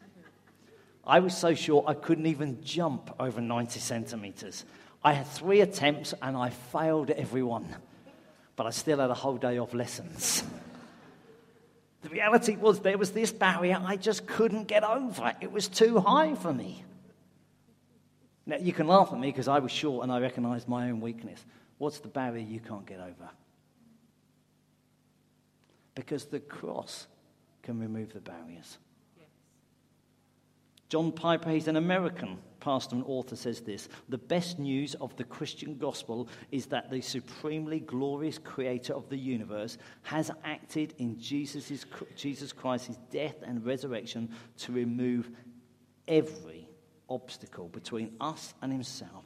I 1.07 1.19
was 1.19 1.37
so 1.37 1.53
short 1.53 1.85
I 1.87 1.93
couldn't 1.93 2.25
even 2.25 2.63
jump 2.63 3.13
over 3.19 3.41
90 3.41 3.79
centimetres. 3.79 4.65
I 5.03 5.13
had 5.13 5.27
three 5.27 5.61
attempts 5.61 6.13
and 6.21 6.35
I 6.35 6.49
failed 6.49 7.11
every 7.11 7.43
one. 7.43 7.67
But 8.55 8.65
I 8.65 8.71
still 8.71 8.99
had 8.99 9.11
a 9.11 9.15
whole 9.15 9.37
day 9.37 9.59
off 9.59 9.73
lessons. 9.73 10.43
The 12.01 12.09
reality 12.09 12.55
was 12.55 12.79
there 12.79 12.97
was 12.97 13.11
this 13.11 13.31
barrier 13.31 13.81
I 13.83 13.97
just 13.97 14.27
couldn't 14.27 14.67
get 14.67 14.83
over. 14.83 15.33
It 15.41 15.51
was 15.51 15.67
too 15.67 15.99
high 15.99 16.35
for 16.35 16.53
me. 16.53 16.83
Now, 18.45 18.57
you 18.57 18.73
can 18.73 18.87
laugh 18.87 19.09
at 19.11 19.19
me 19.19 19.29
because 19.31 19.47
I 19.47 19.59
was 19.59 19.71
short 19.71 20.03
and 20.03 20.11
I 20.11 20.19
recognized 20.19 20.67
my 20.67 20.89
own 20.89 21.01
weakness. 21.01 21.43
What's 21.77 21.99
the 21.99 22.07
barrier 22.07 22.45
you 22.45 22.59
can't 22.59 22.85
get 22.85 22.99
over? 22.99 23.29
Because 25.95 26.25
the 26.25 26.39
cross 26.39 27.07
can 27.63 27.79
remove 27.79 28.13
the 28.13 28.19
barriers. 28.19 28.77
John 30.89 31.11
Piper, 31.11 31.49
he's 31.49 31.67
an 31.67 31.77
American 31.77 32.37
pastor 32.59 32.95
and 32.95 33.03
author, 33.07 33.35
says 33.35 33.61
this 33.61 33.89
The 34.09 34.17
best 34.17 34.59
news 34.59 34.95
of 34.95 35.15
the 35.15 35.23
Christian 35.23 35.77
gospel 35.77 36.29
is 36.51 36.67
that 36.67 36.89
the 36.91 37.01
supremely 37.01 37.79
glorious 37.79 38.37
creator 38.37 38.93
of 38.93 39.09
the 39.09 39.17
universe 39.17 39.77
has 40.03 40.31
acted 40.43 40.93
in 40.97 41.19
Jesus' 41.19 41.85
Jesus 42.15 42.53
Christ's 42.53 42.97
death 43.11 43.35
and 43.43 43.65
resurrection 43.65 44.29
to 44.57 44.71
remove 44.71 45.29
every 46.07 46.67
obstacle 47.09 47.67
between 47.69 48.15
us 48.19 48.53
and 48.61 48.71
himself 48.71 49.23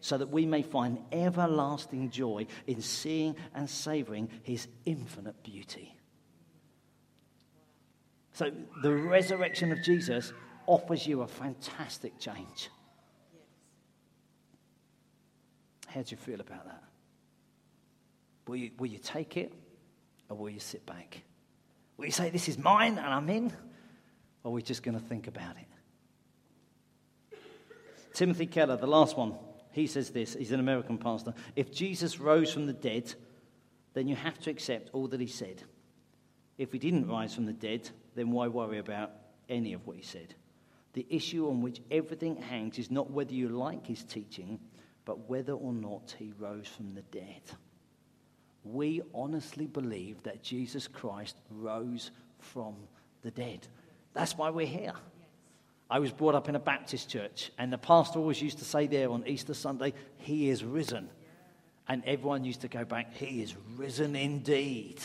so 0.00 0.18
that 0.18 0.30
we 0.30 0.44
may 0.44 0.62
find 0.62 0.98
everlasting 1.12 2.10
joy 2.10 2.46
in 2.66 2.82
seeing 2.82 3.36
and 3.54 3.70
savoring 3.70 4.28
his 4.42 4.66
infinite 4.84 5.40
beauty. 5.44 5.96
So, 8.32 8.50
the 8.82 8.92
resurrection 8.92 9.70
of 9.70 9.82
Jesus 9.82 10.32
offers 10.66 11.06
you 11.06 11.22
a 11.22 11.26
fantastic 11.26 12.18
change. 12.18 12.68
How 15.88 16.02
do 16.02 16.10
you 16.10 16.16
feel 16.16 16.40
about 16.40 16.64
that? 16.64 16.82
Will 18.46 18.56
you, 18.56 18.70
will 18.78 18.86
you 18.86 18.98
take 18.98 19.36
it 19.36 19.52
or 20.28 20.36
will 20.36 20.50
you 20.50 20.60
sit 20.60 20.84
back? 20.86 21.22
Will 21.96 22.06
you 22.06 22.12
say, 22.12 22.30
This 22.30 22.48
is 22.48 22.58
mine 22.58 22.98
and 22.98 23.06
I'm 23.06 23.28
in? 23.28 23.52
Or 24.42 24.50
are 24.50 24.54
we 24.54 24.62
just 24.62 24.82
going 24.82 24.98
to 24.98 25.04
think 25.04 25.26
about 25.28 25.56
it? 25.56 27.38
Timothy 28.14 28.46
Keller, 28.46 28.76
the 28.76 28.86
last 28.86 29.16
one, 29.16 29.34
he 29.70 29.86
says 29.86 30.10
this. 30.10 30.34
He's 30.34 30.52
an 30.52 30.60
American 30.60 30.98
pastor. 30.98 31.34
If 31.56 31.72
Jesus 31.72 32.18
rose 32.18 32.52
from 32.52 32.66
the 32.66 32.72
dead, 32.72 33.14
then 33.94 34.08
you 34.08 34.16
have 34.16 34.38
to 34.40 34.50
accept 34.50 34.90
all 34.92 35.08
that 35.08 35.20
he 35.20 35.26
said. 35.26 35.62
If 36.58 36.72
he 36.72 36.78
didn't 36.78 37.08
rise 37.08 37.34
from 37.34 37.46
the 37.46 37.52
dead, 37.52 37.88
then 38.14 38.30
why 38.30 38.48
worry 38.48 38.78
about 38.78 39.12
any 39.48 39.72
of 39.72 39.86
what 39.86 39.96
he 39.96 40.02
said? 40.02 40.34
The 40.94 41.06
issue 41.08 41.48
on 41.48 41.62
which 41.62 41.80
everything 41.90 42.36
hangs 42.36 42.78
is 42.78 42.90
not 42.90 43.10
whether 43.10 43.32
you 43.32 43.48
like 43.48 43.86
his 43.86 44.04
teaching, 44.04 44.58
but 45.04 45.28
whether 45.28 45.52
or 45.52 45.72
not 45.72 46.14
he 46.18 46.32
rose 46.38 46.68
from 46.68 46.94
the 46.94 47.02
dead. 47.02 47.42
We 48.64 49.02
honestly 49.14 49.66
believe 49.66 50.22
that 50.22 50.42
Jesus 50.42 50.86
Christ 50.86 51.36
rose 51.50 52.10
from 52.38 52.74
the 53.22 53.30
dead. 53.30 53.66
That's 54.14 54.36
why 54.36 54.50
we're 54.50 54.66
here. 54.66 54.92
I 55.90 55.98
was 55.98 56.12
brought 56.12 56.34
up 56.34 56.48
in 56.48 56.54
a 56.54 56.60
Baptist 56.60 57.10
church, 57.10 57.50
and 57.58 57.72
the 57.72 57.78
pastor 57.78 58.18
always 58.18 58.40
used 58.40 58.58
to 58.58 58.64
say 58.64 58.86
there 58.86 59.10
on 59.10 59.26
Easter 59.26 59.54
Sunday, 59.54 59.92
He 60.18 60.48
is 60.48 60.64
risen. 60.64 61.08
And 61.88 62.02
everyone 62.06 62.44
used 62.44 62.62
to 62.62 62.68
go 62.68 62.84
back, 62.84 63.14
He 63.14 63.42
is 63.42 63.54
risen 63.76 64.16
indeed. 64.16 65.00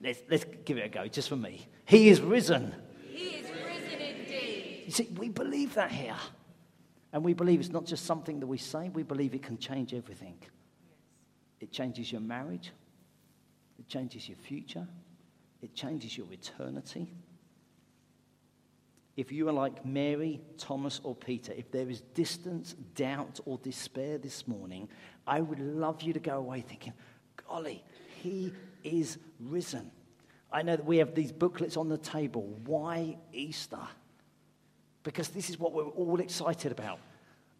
Let's, 0.00 0.20
let's 0.28 0.44
give 0.64 0.78
it 0.78 0.86
a 0.86 0.88
go, 0.88 1.06
just 1.06 1.28
for 1.28 1.36
me. 1.36 1.66
He 1.84 2.08
is 2.08 2.20
risen. 2.20 2.74
He 3.10 3.26
is 3.26 3.46
risen 3.50 4.00
indeed. 4.00 4.71
You 4.84 4.92
see, 4.92 5.08
we 5.16 5.28
believe 5.28 5.74
that 5.74 5.90
here. 5.90 6.16
And 7.12 7.22
we 7.22 7.34
believe 7.34 7.60
it's 7.60 7.68
not 7.68 7.84
just 7.84 8.06
something 8.06 8.40
that 8.40 8.46
we 8.46 8.58
say, 8.58 8.88
we 8.88 9.02
believe 9.02 9.34
it 9.34 9.42
can 9.42 9.58
change 9.58 9.92
everything. 9.92 10.38
It 11.60 11.70
changes 11.70 12.10
your 12.10 12.20
marriage, 12.20 12.72
it 13.78 13.86
changes 13.86 14.28
your 14.28 14.38
future, 14.38 14.86
it 15.60 15.74
changes 15.74 16.16
your 16.16 16.26
eternity. 16.32 17.12
If 19.14 19.30
you 19.30 19.46
are 19.48 19.52
like 19.52 19.84
Mary, 19.84 20.40
Thomas, 20.56 21.00
or 21.04 21.14
Peter, 21.14 21.52
if 21.52 21.70
there 21.70 21.88
is 21.90 22.00
distance, 22.00 22.74
doubt, 22.94 23.40
or 23.44 23.58
despair 23.58 24.16
this 24.16 24.48
morning, 24.48 24.88
I 25.26 25.42
would 25.42 25.60
love 25.60 26.00
you 26.00 26.14
to 26.14 26.18
go 26.18 26.38
away 26.38 26.62
thinking, 26.62 26.94
golly, 27.46 27.84
he 28.22 28.52
is 28.82 29.18
risen. 29.38 29.90
I 30.50 30.62
know 30.62 30.76
that 30.76 30.84
we 30.84 30.96
have 30.96 31.14
these 31.14 31.30
booklets 31.30 31.76
on 31.76 31.90
the 31.90 31.98
table. 31.98 32.58
Why 32.64 33.18
Easter? 33.32 33.86
Because 35.02 35.28
this 35.28 35.50
is 35.50 35.58
what 35.58 35.72
we're 35.72 35.84
all 35.84 36.20
excited 36.20 36.72
about. 36.72 36.98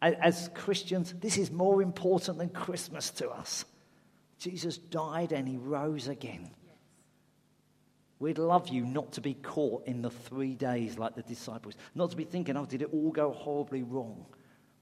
As 0.01 0.51
Christians, 0.55 1.15
this 1.21 1.39
is 1.39 1.51
more 1.51 1.81
important 1.81 2.39
than 2.39 2.49
Christmas 2.49 3.11
to 3.11 3.31
us. 3.31 3.65
Jesus 4.39 4.77
died 4.77 5.31
and 5.33 5.47
he 5.47 5.57
rose 5.57 6.09
again. 6.09 6.51
We'd 8.19 8.39
love 8.39 8.69
you 8.69 8.85
not 8.85 9.13
to 9.13 9.21
be 9.21 9.35
caught 9.35 9.87
in 9.87 10.03
the 10.03 10.11
three 10.11 10.55
days 10.55 10.99
like 10.99 11.17
the 11.17 11.23
disciples, 11.23 11.75
not 11.95 12.11
to 12.11 12.17
be 12.17 12.25
thinking, 12.25 12.57
oh, 12.57 12.67
did 12.67 12.83
it 12.83 12.89
all 12.93 13.11
go 13.11 13.33
horribly 13.33 13.83
wrong? 13.83 14.27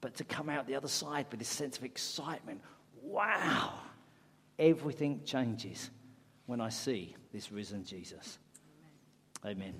But 0.02 0.14
to 0.16 0.24
come 0.24 0.48
out 0.48 0.66
the 0.66 0.74
other 0.74 0.88
side 0.88 1.26
with 1.30 1.38
this 1.38 1.48
sense 1.48 1.78
of 1.78 1.84
excitement. 1.84 2.60
Wow! 3.02 3.72
Everything 4.58 5.22
changes 5.24 5.90
when 6.44 6.60
I 6.60 6.68
see 6.68 7.16
this 7.32 7.50
risen 7.50 7.84
Jesus. 7.84 8.38
Amen. 9.44 9.58
Amen. 9.58 9.74